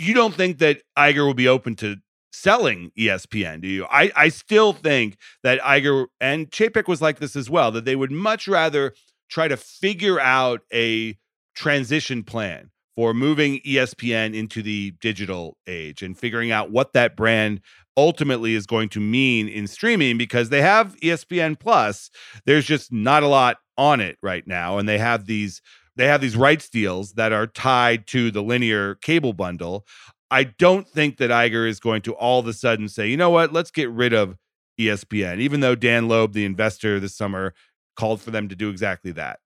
you 0.00 0.14
don't 0.14 0.34
think 0.34 0.58
that 0.58 0.82
Iger 0.98 1.26
will 1.26 1.34
be 1.34 1.48
open 1.48 1.74
to 1.76 1.96
selling 2.32 2.90
ESPN, 2.98 3.60
do 3.60 3.68
you? 3.68 3.86
I 3.90 4.10
I 4.16 4.28
still 4.28 4.72
think 4.72 5.16
that 5.42 5.60
Iger 5.60 6.06
and 6.20 6.50
Chapek 6.50 6.88
was 6.88 7.02
like 7.02 7.18
this 7.18 7.36
as 7.36 7.50
well. 7.50 7.70
That 7.72 7.84
they 7.84 7.96
would 7.96 8.10
much 8.12 8.48
rather 8.48 8.94
try 9.28 9.48
to 9.48 9.56
figure 9.56 10.18
out 10.20 10.60
a 10.72 11.16
transition 11.54 12.22
plan 12.22 12.70
for 12.96 13.14
moving 13.14 13.60
ESPN 13.60 14.34
into 14.34 14.62
the 14.62 14.92
digital 15.00 15.56
age 15.66 16.02
and 16.02 16.18
figuring 16.18 16.50
out 16.50 16.70
what 16.70 16.92
that 16.92 17.16
brand 17.16 17.60
ultimately 17.96 18.54
is 18.54 18.66
going 18.66 18.88
to 18.88 19.00
mean 19.00 19.48
in 19.48 19.66
streaming 19.66 20.16
because 20.16 20.48
they 20.48 20.62
have 20.62 20.96
ESPN 20.96 21.58
Plus. 21.58 22.10
There's 22.46 22.64
just 22.64 22.92
not 22.92 23.22
a 23.22 23.28
lot 23.28 23.58
on 23.76 24.00
it 24.00 24.18
right 24.22 24.46
now, 24.46 24.78
and 24.78 24.88
they 24.88 24.98
have 24.98 25.26
these 25.26 25.60
they 26.00 26.06
have 26.06 26.20
these 26.20 26.36
rights 26.36 26.68
deals 26.68 27.12
that 27.12 27.32
are 27.32 27.46
tied 27.46 28.06
to 28.08 28.30
the 28.30 28.42
linear 28.42 28.94
cable 28.96 29.32
bundle. 29.32 29.86
I 30.30 30.44
don't 30.44 30.88
think 30.88 31.18
that 31.18 31.30
Iger 31.30 31.68
is 31.68 31.80
going 31.80 32.02
to 32.02 32.14
all 32.14 32.40
of 32.40 32.46
a 32.46 32.52
sudden 32.52 32.88
say, 32.88 33.08
you 33.08 33.16
know 33.16 33.30
what, 33.30 33.52
let's 33.52 33.70
get 33.70 33.90
rid 33.90 34.12
of 34.12 34.36
ESPN, 34.78 35.40
even 35.40 35.60
though 35.60 35.74
Dan 35.74 36.08
Loeb, 36.08 36.32
the 36.32 36.44
investor 36.44 37.00
this 37.00 37.16
summer, 37.16 37.52
called 37.96 38.20
for 38.22 38.30
them 38.30 38.48
to 38.48 38.56
do 38.56 38.70
exactly 38.70 39.12
that. 39.12 39.40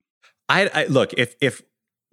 I, 0.48 0.70
I 0.72 0.84
look 0.86 1.12
if 1.14 1.34
if 1.40 1.62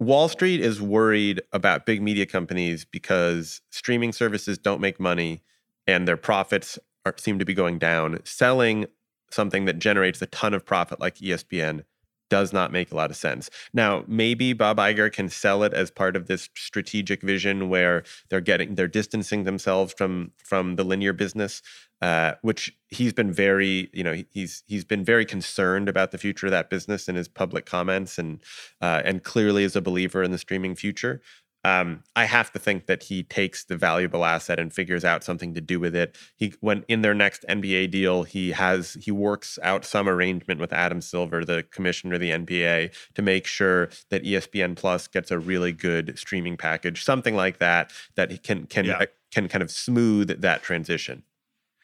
Wall 0.00 0.28
Street 0.28 0.60
is 0.60 0.82
worried 0.82 1.42
about 1.52 1.86
big 1.86 2.02
media 2.02 2.26
companies 2.26 2.84
because 2.84 3.60
streaming 3.70 4.12
services 4.12 4.58
don't 4.58 4.80
make 4.80 4.98
money 4.98 5.42
and 5.86 6.08
their 6.08 6.16
profits 6.16 6.78
are, 7.06 7.14
seem 7.18 7.38
to 7.38 7.44
be 7.44 7.54
going 7.54 7.78
down. 7.78 8.18
Selling 8.24 8.86
something 9.30 9.66
that 9.66 9.78
generates 9.78 10.20
a 10.20 10.26
ton 10.26 10.54
of 10.54 10.64
profit 10.64 10.98
like 10.98 11.16
ESPN 11.16 11.84
does 12.32 12.50
not 12.50 12.72
make 12.72 12.90
a 12.90 12.94
lot 12.94 13.10
of 13.10 13.16
sense. 13.18 13.50
Now, 13.74 14.04
maybe 14.08 14.54
Bob 14.54 14.78
Iger 14.78 15.12
can 15.12 15.28
sell 15.28 15.62
it 15.64 15.74
as 15.74 15.90
part 15.90 16.16
of 16.16 16.28
this 16.28 16.48
strategic 16.56 17.20
vision 17.20 17.68
where 17.68 18.04
they're 18.30 18.40
getting 18.40 18.74
they're 18.74 18.88
distancing 18.88 19.44
themselves 19.44 19.92
from 19.92 20.32
from 20.42 20.76
the 20.76 20.82
linear 20.82 21.12
business, 21.12 21.60
uh, 22.00 22.32
which 22.40 22.74
he's 22.88 23.12
been 23.12 23.30
very 23.30 23.90
you 23.92 24.02
know 24.02 24.22
he's 24.30 24.62
he's 24.66 24.86
been 24.86 25.04
very 25.04 25.26
concerned 25.26 25.90
about 25.90 26.10
the 26.10 26.16
future 26.16 26.46
of 26.46 26.52
that 26.52 26.70
business 26.70 27.06
in 27.06 27.16
his 27.16 27.28
public 27.28 27.66
comments 27.66 28.18
and 28.18 28.40
uh, 28.80 29.02
and 29.04 29.24
clearly 29.24 29.62
is 29.62 29.76
a 29.76 29.82
believer 29.82 30.22
in 30.22 30.30
the 30.30 30.38
streaming 30.38 30.74
future. 30.74 31.20
Um, 31.64 32.02
I 32.16 32.24
have 32.24 32.50
to 32.52 32.58
think 32.58 32.86
that 32.86 33.04
he 33.04 33.22
takes 33.22 33.64
the 33.64 33.76
valuable 33.76 34.24
asset 34.24 34.58
and 34.58 34.72
figures 34.72 35.04
out 35.04 35.22
something 35.22 35.54
to 35.54 35.60
do 35.60 35.78
with 35.78 35.94
it. 35.94 36.16
He 36.36 36.54
when 36.60 36.84
in 36.88 37.02
their 37.02 37.14
next 37.14 37.44
NBA 37.48 37.90
deal, 37.90 38.24
he 38.24 38.50
has 38.50 38.94
he 38.94 39.12
works 39.12 39.58
out 39.62 39.84
some 39.84 40.08
arrangement 40.08 40.60
with 40.60 40.72
Adam 40.72 41.00
Silver, 41.00 41.44
the 41.44 41.62
commissioner 41.70 42.14
of 42.14 42.20
the 42.20 42.30
NBA, 42.30 42.92
to 43.14 43.22
make 43.22 43.46
sure 43.46 43.90
that 44.10 44.24
ESPN 44.24 44.74
Plus 44.76 45.06
gets 45.06 45.30
a 45.30 45.38
really 45.38 45.72
good 45.72 46.18
streaming 46.18 46.56
package, 46.56 47.04
something 47.04 47.36
like 47.36 47.58
that, 47.58 47.92
that 48.16 48.32
he 48.32 48.38
can 48.38 48.66
can 48.66 48.86
Yeah. 48.86 48.98
uh, 48.98 49.06
can 49.30 49.48
kind 49.48 49.62
of 49.62 49.70
smooth 49.70 50.40
that 50.40 50.62
transition. 50.62 51.22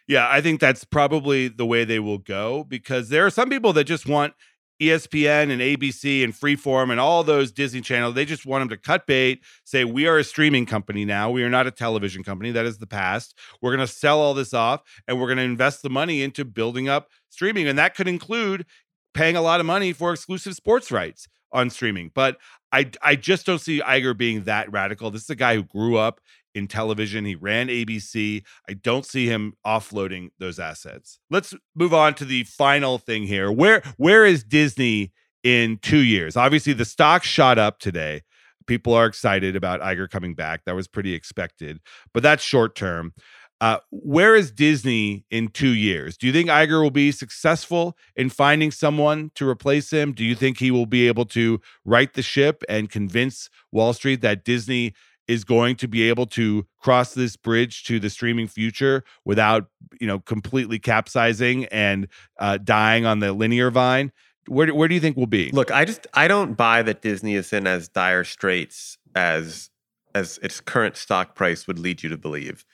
Yeah, 0.09 0.27
I 0.29 0.41
think 0.41 0.59
that's 0.59 0.85
probably 0.85 1.49
the 1.49 1.67
way 1.67 1.85
they 1.85 1.99
will 1.99 2.17
go 2.19 2.65
because 2.65 3.11
there 3.11 3.27
are 3.27 3.31
some 3.31 3.51
people 3.51 3.75
that 3.75 3.85
just 3.85 4.07
want 4.09 4.33
ESPN 4.81 5.51
and 5.51 5.61
ABC 5.61 6.23
and 6.23 6.33
Freeform 6.33 6.91
and 6.91 7.01
all 7.01 7.25
those 7.25 7.51
Disney 7.51 7.81
channels. 7.81 8.15
They 8.15 8.25
just 8.25 8.47
want 8.47 8.63
them 8.63 8.69
to 8.71 8.77
cut 8.77 9.07
bait, 9.07 9.43
say, 9.65 9.85
we 9.85 10.07
are 10.07 10.19
a 10.19 10.25
streaming 10.25 10.67
company 10.67 11.05
now. 11.05 11.31
We 11.31 11.43
are 11.43 11.51
not 11.51 11.67
a 11.67 11.71
television 11.71 12.23
company. 12.23 12.53
That 12.53 12.67
is 12.67 12.79
the 12.79 12.87
past. 12.87 13.37
We're 13.61 13.75
going 13.75 13.87
to 13.87 13.93
sell 13.93 14.21
all 14.21 14.35
this 14.35 14.55
off 14.55 14.83
and 15.07 15.21
we're 15.21 15.27
going 15.27 15.39
to 15.39 15.45
invest 15.45 15.83
the 15.83 15.91
money 15.91 16.23
into 16.23 16.45
building 16.45 16.89
up 16.89 17.09
streaming. 17.29 17.67
And 17.67 17.79
that 17.79 17.95
could 17.95 18.09
include 18.09 18.67
paying 19.15 19.37
a 19.37 19.43
lot 19.43 19.61
of 19.61 19.67
money 19.67 19.93
for 19.93 20.13
exclusive 20.13 20.55
sports 20.55 20.93
rights 20.93 21.29
on 21.53 21.71
streaming. 21.71 22.11
But 22.15 22.37
I, 22.71 22.91
I 23.03 23.17
just 23.17 23.47
don't 23.47 23.61
see 23.61 23.81
Iger 23.81 24.17
being 24.17 24.45
that 24.45 24.71
radical. 24.71 25.11
This 25.11 25.23
is 25.23 25.31
a 25.31 25.37
guy 25.37 25.57
who 25.57 25.63
grew 25.63 25.97
up 25.97 26.21
in 26.59 26.69
television. 26.69 27.25
He 27.25 27.35
ran 27.35 27.69
ABC. 27.69 28.43
I 28.69 28.75
don't 28.75 29.07
see 29.07 29.27
him 29.27 29.55
offloading 29.67 30.29
those 30.39 30.59
assets. 30.59 31.19
Let's 31.31 31.55
move 31.75 31.95
on 31.95 32.15
to 32.15 32.25
the 32.25 32.45
final 32.45 32.99
thing 32.99 33.23
here. 33.25 33.51
Where 33.51 33.83
where 33.97 34.27
is 34.27 34.45
Disney 34.45 35.13
in 35.43 35.79
2 35.79 35.99
years? 35.99 36.37
Obviously 36.37 36.75
the 36.75 36.85
stock 36.85 37.25
shot 37.25 37.59
up 37.59 37.79
today. 37.79 38.23
People 38.67 38.93
are 38.93 39.07
excited 39.07 39.57
about 39.57 39.81
Iger 39.81 40.11
coming 40.11 40.35
back. 40.35 40.65
That 40.67 40.75
was 40.75 40.89
pretty 40.89 41.15
expected, 41.15 41.81
but 42.13 42.23
that's 42.23 42.45
short 42.45 42.75
term. 42.75 43.15
Uh, 43.61 43.79
where 43.91 44.37
is 44.37 44.53
Disney 44.53 45.25
in 45.31 45.49
two 45.49 45.71
years? 45.71 46.17
Do 46.17 46.29
you 46.29 46.33
think 46.33 46.49
Iger 46.49 46.81
will 46.81 46.93
be 46.93 47.11
successful 47.11 47.97
in 48.15 48.31
finding 48.31 48.71
someone 48.71 49.33
to 49.35 49.49
replace 49.49 49.91
him? 49.91 50.13
Do 50.13 50.25
you 50.25 50.37
think 50.37 50.59
he 50.59 50.71
will 50.71 50.87
be 50.87 51.09
able 51.09 51.25
to 51.27 51.61
right 51.85 52.13
the 52.13 52.23
ship 52.23 52.63
and 52.69 52.89
convince 52.89 53.51
Wall 53.73 53.93
Street 53.93 54.21
that 54.21 54.45
Disney 54.45 54.95
is 55.29 55.45
going 55.45 55.77
to 55.77 55.87
be 55.87 56.09
able 56.09 56.27
to 56.27 56.67
cross 56.79 57.15
this 57.15 57.37
bridge 57.37 57.85
to 57.85 58.01
the 58.01 58.11
streaming 58.11 58.49
future 58.49 59.05
without, 59.25 59.69
you 60.01 60.07
know, 60.07 60.19
completely 60.19 60.79
capsizing 60.79 61.67
and 61.67 62.09
uh, 62.39 62.57
dying 62.57 63.05
on 63.05 63.21
the 63.21 63.33
linear 63.33 63.71
vine? 63.71 64.11
Where, 64.49 64.75
where 64.75 64.89
do 64.89 64.95
you 64.95 65.01
think 65.01 65.17
we'll 65.17 65.27
be? 65.27 65.51
Look, 65.51 65.71
I 65.71 65.85
just 65.85 66.07
I 66.15 66.27
don't 66.27 66.55
buy 66.55 66.83
that 66.83 67.03
Disney 67.03 67.35
is 67.35 67.53
in 67.53 67.67
as 67.67 67.89
dire 67.89 68.25
straits 68.25 68.97
as 69.15 69.71
as 70.15 70.39
its 70.43 70.61
current 70.61 70.97
stock 70.97 71.35
price 71.35 71.67
would 71.67 71.79
lead 71.79 72.03
you 72.03 72.09
to 72.09 72.17
believe. 72.17 72.65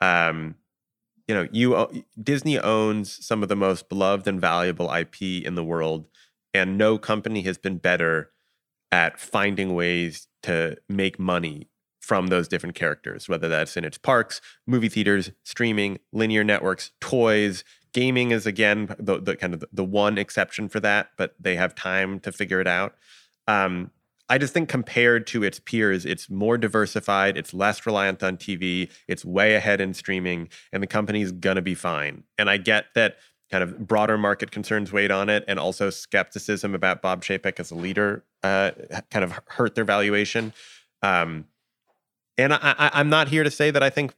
Um, 0.00 0.54
you 1.26 1.34
know, 1.34 1.48
you 1.50 2.04
Disney 2.22 2.58
owns 2.58 3.26
some 3.26 3.42
of 3.42 3.48
the 3.48 3.56
most 3.56 3.88
beloved 3.88 4.28
and 4.28 4.40
valuable 4.40 4.92
IP 4.92 5.22
in 5.44 5.56
the 5.56 5.64
world, 5.64 6.06
and 6.52 6.78
no 6.78 6.98
company 6.98 7.42
has 7.42 7.58
been 7.58 7.78
better 7.78 8.30
at 8.92 9.18
finding 9.18 9.74
ways 9.74 10.28
to 10.44 10.76
make 10.88 11.18
money 11.18 11.68
from 12.04 12.26
those 12.26 12.48
different 12.48 12.74
characters, 12.74 13.30
whether 13.30 13.48
that's 13.48 13.78
in 13.78 13.84
its 13.84 13.96
parks, 13.96 14.42
movie 14.66 14.90
theaters, 14.90 15.30
streaming, 15.42 15.98
linear 16.12 16.44
networks, 16.44 16.90
toys. 17.00 17.64
Gaming 17.94 18.30
is 18.30 18.46
again 18.46 18.94
the, 18.98 19.18
the 19.20 19.36
kind 19.36 19.54
of 19.54 19.64
the 19.72 19.84
one 19.84 20.18
exception 20.18 20.68
for 20.68 20.80
that, 20.80 21.08
but 21.16 21.34
they 21.40 21.56
have 21.56 21.74
time 21.74 22.20
to 22.20 22.30
figure 22.30 22.60
it 22.60 22.66
out. 22.66 22.94
Um, 23.48 23.90
I 24.28 24.36
just 24.36 24.52
think 24.52 24.68
compared 24.68 25.26
to 25.28 25.42
its 25.42 25.60
peers, 25.60 26.04
it's 26.04 26.28
more 26.28 26.58
diversified, 26.58 27.38
it's 27.38 27.54
less 27.54 27.86
reliant 27.86 28.22
on 28.22 28.36
TV, 28.36 28.90
it's 29.08 29.24
way 29.24 29.54
ahead 29.54 29.80
in 29.80 29.94
streaming, 29.94 30.48
and 30.72 30.82
the 30.82 30.86
company's 30.86 31.32
gonna 31.32 31.62
be 31.62 31.74
fine. 31.74 32.24
And 32.36 32.50
I 32.50 32.58
get 32.58 32.86
that 32.94 33.16
kind 33.50 33.62
of 33.62 33.86
broader 33.86 34.18
market 34.18 34.50
concerns 34.50 34.92
weighed 34.92 35.10
on 35.10 35.30
it, 35.30 35.44
and 35.48 35.58
also 35.58 35.88
skepticism 35.88 36.74
about 36.74 37.00
Bob 37.00 37.22
Chapek 37.22 37.60
as 37.60 37.70
a 37.70 37.74
leader 37.74 38.24
uh, 38.42 38.72
kind 39.10 39.24
of 39.24 39.40
hurt 39.46 39.74
their 39.74 39.84
valuation. 39.84 40.52
Um, 41.02 41.46
and 42.36 42.52
I, 42.52 42.58
I, 42.62 42.90
I'm 42.94 43.08
not 43.08 43.28
here 43.28 43.44
to 43.44 43.50
say 43.50 43.70
that 43.70 43.82
I 43.82 43.90
think 43.90 44.14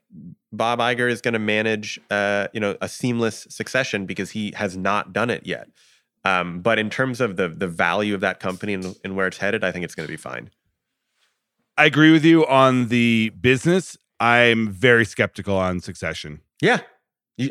Bob 0.53 0.79
Iger 0.79 1.11
is 1.11 1.21
going 1.21 1.35
to 1.35 1.41
manage, 1.41 2.01
uh, 2.11 2.49
you 2.53 2.61
know, 2.61 2.77
a 2.81 2.89
seamless 2.89 3.47
succession 3.51 4.07
because 4.07 4.31
he 4.31 4.53
has 4.53 4.77
not 4.77 5.13
done 5.13 5.31
it 5.31 5.47
yet. 5.47 5.69
Um, 6.25 6.61
but 6.61 6.79
in 6.79 6.91
terms 6.91 7.21
of 7.21 7.37
the 7.37 7.49
the 7.49 7.69
value 7.69 8.15
of 8.15 8.21
that 8.21 8.41
company 8.41 8.75
and, 8.75 8.97
and 9.05 9.17
where 9.17 9.27
it's 9.29 9.39
headed, 9.39 9.63
I 9.63 9.71
think 9.71 9.85
it's 9.85 9.95
going 9.95 10.07
to 10.07 10.13
be 10.13 10.17
fine. 10.17 10.51
I 11.79 11.85
agree 11.85 12.11
with 12.11 12.25
you 12.25 12.47
on 12.47 12.89
the 12.89 13.31
business. 13.41 13.97
I'm 14.19 14.71
very 14.71 15.05
skeptical 15.05 15.57
on 15.57 15.81
succession. 15.81 16.41
Yeah, 16.61 16.81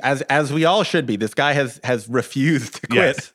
as 0.04 0.24
as 0.24 0.52
we 0.52 0.66
all 0.66 0.84
should 0.84 1.06
be. 1.06 1.16
This 1.16 1.34
guy 1.34 1.54
has 1.54 1.80
has 1.84 2.10
refused 2.10 2.82
to 2.82 2.88
quit. 2.88 3.34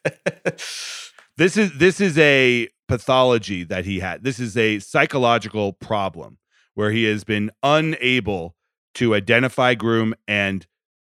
This 1.37 1.57
is 1.57 1.73
this 1.79 2.03
is 2.03 2.19
a 2.19 2.69
pathology 2.87 3.65
that 3.65 3.87
he 3.87 4.01
had. 4.01 4.25
This 4.25 4.39
is 4.39 4.59
a 4.59 4.79
psychological 4.81 5.73
problem 5.73 6.37
where 6.75 6.91
he 6.91 7.05
has 7.05 7.25
been 7.25 7.51
unable 7.63 8.55
to 8.95 9.15
identify 9.15 9.75
groom 9.75 10.15
and 10.27 10.67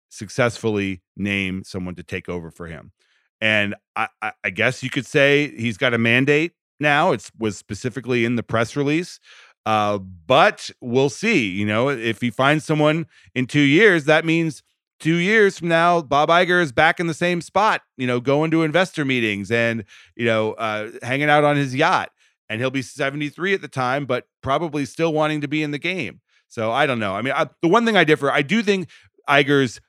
successfully 0.08 1.02
name 1.16 1.64
someone 1.64 1.94
to 1.94 2.02
take 2.02 2.28
over 2.28 2.50
for 2.50 2.66
him. 2.66 2.92
And 3.40 3.74
I, 3.96 4.08
I, 4.44 4.50
guess 4.50 4.82
you 4.82 4.90
could 4.90 5.06
say 5.06 5.52
he's 5.56 5.76
got 5.76 5.94
a 5.94 5.98
mandate 5.98 6.52
now. 6.78 7.10
It 7.10 7.28
was 7.36 7.56
specifically 7.56 8.24
in 8.24 8.36
the 8.36 8.42
press 8.42 8.76
release. 8.76 9.18
Uh, 9.66 9.98
but 9.98 10.70
we'll 10.80 11.08
see. 11.08 11.48
You 11.48 11.66
know, 11.66 11.88
if 11.88 12.20
he 12.20 12.30
finds 12.30 12.64
someone 12.64 13.06
in 13.34 13.46
two 13.46 13.60
years, 13.60 14.04
that 14.04 14.24
means 14.24 14.62
two 15.00 15.16
years 15.16 15.58
from 15.58 15.68
now, 15.68 16.00
Bob 16.00 16.28
Iger 16.28 16.62
is 16.62 16.70
back 16.70 17.00
in 17.00 17.08
the 17.08 17.14
same 17.14 17.40
spot, 17.40 17.82
you 17.96 18.06
know, 18.06 18.20
going 18.20 18.52
to 18.52 18.62
investor 18.62 19.04
meetings 19.04 19.50
and, 19.50 19.84
you 20.14 20.24
know, 20.24 20.52
uh, 20.52 20.90
hanging 21.02 21.28
out 21.28 21.42
on 21.42 21.56
his 21.56 21.74
yacht. 21.74 22.10
And 22.52 22.60
he'll 22.60 22.70
be 22.70 22.82
73 22.82 23.54
at 23.54 23.62
the 23.62 23.68
time, 23.68 24.04
but 24.04 24.26
probably 24.42 24.84
still 24.84 25.10
wanting 25.10 25.40
to 25.40 25.48
be 25.48 25.62
in 25.62 25.70
the 25.70 25.78
game. 25.78 26.20
So 26.48 26.70
I 26.70 26.84
don't 26.84 26.98
know. 26.98 27.14
I 27.14 27.22
mean, 27.22 27.32
I, 27.34 27.48
the 27.62 27.68
one 27.68 27.86
thing 27.86 27.96
I 27.96 28.04
differ, 28.04 28.30
I 28.30 28.42
do 28.42 28.62
think 28.62 28.90
Iger's 29.26 29.80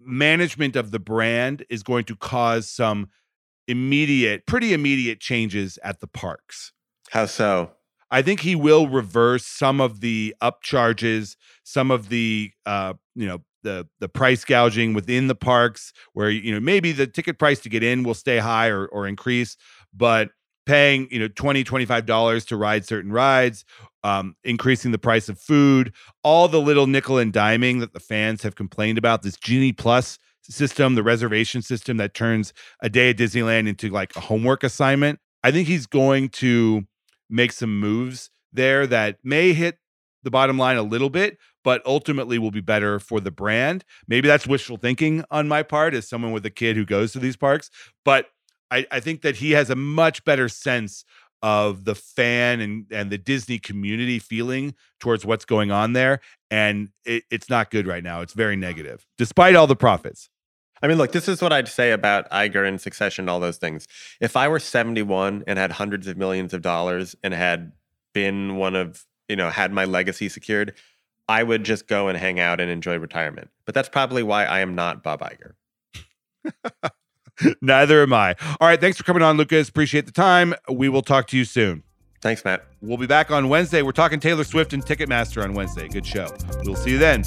management 0.00 0.74
of 0.74 0.90
the 0.90 0.98
brand 0.98 1.66
is 1.68 1.82
going 1.82 2.04
to 2.04 2.16
cause 2.16 2.66
some 2.66 3.10
immediate, 3.68 4.46
pretty 4.46 4.72
immediate 4.72 5.20
changes 5.20 5.78
at 5.84 6.00
the 6.00 6.06
parks. 6.06 6.72
How 7.10 7.26
so? 7.26 7.72
I 8.10 8.22
think 8.22 8.40
he 8.40 8.54
will 8.54 8.88
reverse 8.88 9.44
some 9.44 9.78
of 9.78 10.00
the 10.00 10.34
upcharges, 10.42 11.36
some 11.62 11.90
of 11.90 12.08
the 12.08 12.52
uh, 12.64 12.94
you 13.14 13.26
know, 13.26 13.42
the 13.62 13.86
the 14.00 14.08
price 14.08 14.46
gouging 14.46 14.94
within 14.94 15.26
the 15.26 15.34
parks 15.34 15.92
where 16.14 16.30
you 16.30 16.54
know 16.54 16.60
maybe 16.60 16.92
the 16.92 17.06
ticket 17.06 17.38
price 17.38 17.60
to 17.60 17.68
get 17.68 17.82
in 17.82 18.02
will 18.02 18.14
stay 18.14 18.38
high 18.38 18.68
or 18.68 18.86
or 18.86 19.06
increase, 19.06 19.58
but 19.94 20.30
paying 20.72 21.06
you 21.10 21.18
know 21.18 21.28
20 21.28 21.64
25 21.64 22.06
dollars 22.06 22.46
to 22.46 22.56
ride 22.56 22.86
certain 22.86 23.12
rides 23.12 23.66
um, 24.04 24.34
increasing 24.42 24.90
the 24.90 24.98
price 24.98 25.28
of 25.28 25.38
food 25.38 25.92
all 26.24 26.48
the 26.48 26.60
little 26.60 26.86
nickel 26.86 27.18
and 27.18 27.30
diming 27.30 27.80
that 27.80 27.92
the 27.92 28.00
fans 28.00 28.42
have 28.42 28.54
complained 28.54 28.96
about 28.96 29.20
this 29.20 29.36
genie 29.36 29.74
plus 29.74 30.18
system 30.42 30.94
the 30.94 31.02
reservation 31.02 31.60
system 31.60 31.98
that 31.98 32.14
turns 32.14 32.54
a 32.80 32.88
day 32.88 33.10
at 33.10 33.18
disneyland 33.18 33.68
into 33.68 33.90
like 33.90 34.16
a 34.16 34.20
homework 34.20 34.64
assignment. 34.64 35.18
I 35.44 35.50
think 35.50 35.68
he's 35.68 35.86
going 35.86 36.30
to 36.30 36.82
make 37.28 37.52
some 37.52 37.78
moves 37.78 38.30
there 38.50 38.86
that 38.86 39.18
may 39.22 39.52
hit 39.52 39.76
the 40.22 40.30
bottom 40.30 40.56
line 40.56 40.78
a 40.78 40.82
little 40.82 41.10
bit 41.10 41.36
but 41.64 41.82
ultimately 41.86 42.38
will 42.38 42.50
be 42.50 42.60
better 42.60 42.98
for 42.98 43.20
the 43.20 43.30
brand. 43.30 43.84
Maybe 44.08 44.26
that's 44.26 44.48
wishful 44.48 44.78
thinking 44.78 45.22
on 45.30 45.48
my 45.48 45.62
part 45.62 45.94
as 45.94 46.08
someone 46.08 46.32
with 46.32 46.46
a 46.46 46.50
kid 46.50 46.76
who 46.76 46.86
goes 46.86 47.12
to 47.12 47.18
these 47.18 47.36
parks 47.36 47.70
but 48.06 48.26
I, 48.72 48.86
I 48.90 49.00
think 49.00 49.20
that 49.20 49.36
he 49.36 49.50
has 49.52 49.68
a 49.68 49.76
much 49.76 50.24
better 50.24 50.48
sense 50.48 51.04
of 51.42 51.84
the 51.84 51.94
fan 51.94 52.60
and 52.60 52.86
and 52.90 53.10
the 53.10 53.18
Disney 53.18 53.58
community 53.58 54.18
feeling 54.18 54.74
towards 54.98 55.26
what's 55.26 55.44
going 55.44 55.70
on 55.70 55.92
there, 55.92 56.20
and 56.50 56.88
it, 57.04 57.24
it's 57.30 57.50
not 57.50 57.70
good 57.70 57.86
right 57.86 58.02
now. 58.02 58.22
It's 58.22 58.32
very 58.32 58.56
negative, 58.56 59.06
despite 59.18 59.56
all 59.56 59.66
the 59.66 59.76
profits. 59.76 60.30
I 60.82 60.88
mean, 60.88 60.98
look, 60.98 61.12
this 61.12 61.28
is 61.28 61.40
what 61.40 61.52
I'd 61.52 61.68
say 61.68 61.92
about 61.92 62.28
Iger 62.30 62.66
and 62.66 62.80
Succession, 62.80 63.28
all 63.28 63.38
those 63.38 63.58
things. 63.58 63.86
If 64.20 64.36
I 64.36 64.48
were 64.48 64.58
71 64.58 65.44
and 65.46 65.56
had 65.56 65.70
hundreds 65.70 66.08
of 66.08 66.16
millions 66.16 66.52
of 66.52 66.60
dollars 66.60 67.14
and 67.22 67.32
had 67.32 67.70
been 68.14 68.56
one 68.56 68.74
of, 68.74 69.06
you 69.28 69.36
know, 69.36 69.48
had 69.48 69.72
my 69.72 69.84
legacy 69.84 70.28
secured, 70.28 70.74
I 71.28 71.44
would 71.44 71.62
just 71.62 71.86
go 71.86 72.08
and 72.08 72.18
hang 72.18 72.40
out 72.40 72.60
and 72.60 72.68
enjoy 72.68 72.98
retirement. 72.98 73.50
But 73.64 73.76
that's 73.76 73.88
probably 73.88 74.24
why 74.24 74.44
I 74.44 74.58
am 74.58 74.74
not 74.74 75.04
Bob 75.04 75.20
Iger. 75.20 75.52
Neither 77.62 78.02
am 78.02 78.12
I. 78.12 78.34
All 78.60 78.68
right. 78.68 78.80
Thanks 78.80 78.98
for 78.98 79.04
coming 79.04 79.22
on, 79.22 79.36
Lucas. 79.36 79.68
Appreciate 79.68 80.06
the 80.06 80.12
time. 80.12 80.54
We 80.70 80.88
will 80.88 81.02
talk 81.02 81.26
to 81.28 81.36
you 81.36 81.44
soon. 81.44 81.82
Thanks, 82.20 82.44
Matt. 82.44 82.64
We'll 82.80 82.98
be 82.98 83.06
back 83.06 83.30
on 83.30 83.48
Wednesday. 83.48 83.82
We're 83.82 83.92
talking 83.92 84.20
Taylor 84.20 84.44
Swift 84.44 84.72
and 84.72 84.84
Ticketmaster 84.84 85.42
on 85.42 85.54
Wednesday. 85.54 85.88
Good 85.88 86.06
show. 86.06 86.28
We'll 86.64 86.76
see 86.76 86.92
you 86.92 86.98
then. 86.98 87.24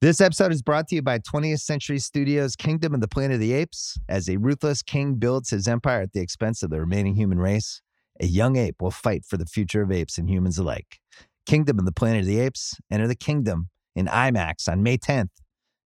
This 0.00 0.20
episode 0.20 0.52
is 0.52 0.62
brought 0.62 0.88
to 0.88 0.94
you 0.94 1.02
by 1.02 1.18
20th 1.18 1.60
Century 1.60 1.98
Studios' 1.98 2.56
Kingdom 2.56 2.94
of 2.94 3.00
the 3.00 3.08
Planet 3.08 3.34
of 3.34 3.40
the 3.40 3.52
Apes. 3.52 3.98
As 4.08 4.28
a 4.28 4.36
ruthless 4.36 4.80
king 4.80 5.16
builds 5.16 5.50
his 5.50 5.66
empire 5.66 6.02
at 6.02 6.12
the 6.12 6.20
expense 6.20 6.62
of 6.62 6.70
the 6.70 6.80
remaining 6.80 7.16
human 7.16 7.40
race, 7.40 7.82
a 8.20 8.26
young 8.26 8.56
ape 8.56 8.76
will 8.80 8.90
fight 8.90 9.24
for 9.26 9.36
the 9.36 9.44
future 9.44 9.82
of 9.82 9.92
apes 9.92 10.16
and 10.16 10.30
humans 10.30 10.56
alike. 10.56 11.00
Kingdom 11.46 11.78
of 11.78 11.84
the 11.84 11.92
Planet 11.92 12.20
of 12.20 12.26
the 12.26 12.38
Apes. 12.38 12.76
Enter 12.90 13.06
the 13.06 13.16
kingdom 13.16 13.70
in 13.96 14.06
IMAX 14.06 14.68
on 14.68 14.82
May 14.82 14.98
10th 14.98 15.30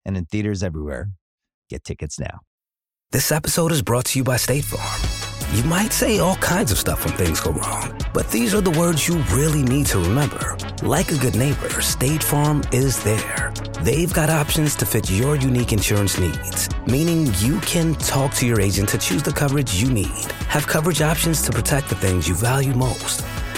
and 0.06 0.18
in 0.18 0.26
theaters 0.26 0.64
everywhere. 0.64 1.10
Get 1.70 1.84
tickets 1.84 2.20
now. 2.20 2.40
This 3.12 3.32
episode 3.32 3.72
is 3.72 3.82
brought 3.82 4.06
to 4.06 4.20
you 4.20 4.24
by 4.24 4.38
State 4.38 4.66
Farm. 4.66 5.22
You 5.54 5.64
might 5.66 5.92
say 5.92 6.20
all 6.20 6.38
kinds 6.38 6.72
of 6.72 6.78
stuff 6.78 7.04
when 7.04 7.14
things 7.16 7.42
go 7.42 7.52
wrong, 7.52 7.94
but 8.14 8.30
these 8.32 8.56
are 8.56 8.62
the 8.62 8.72
words 8.80 9.06
you 9.06 9.18
really 9.34 9.64
need 9.64 9.86
to 9.88 10.00
remember. 10.00 10.58
Like 10.82 11.12
a 11.12 11.18
good 11.18 11.36
neighbor, 11.36 11.82
State 11.82 12.24
Farm 12.24 12.64
is 12.72 13.04
there. 13.04 13.52
They've 13.82 14.14
got 14.14 14.30
options 14.30 14.78
to 14.78 14.86
fit 14.86 15.12
your 15.12 15.36
unique 15.36 15.74
insurance 15.74 16.18
needs, 16.18 16.70
meaning 16.88 17.34
you 17.40 17.60
can 17.60 17.96
talk 17.96 18.34
to 18.36 18.48
your 18.48 18.62
agent 18.62 18.88
to 18.90 18.98
choose 18.98 19.24
the 19.24 19.34
coverage 19.34 19.74
you 19.76 19.92
need, 19.92 20.32
have 20.48 20.66
coverage 20.68 21.02
options 21.02 21.42
to 21.42 21.52
protect 21.52 21.90
the 21.90 21.96
things 21.96 22.30
you 22.30 22.36
value 22.36 22.74
most. 22.74 23.26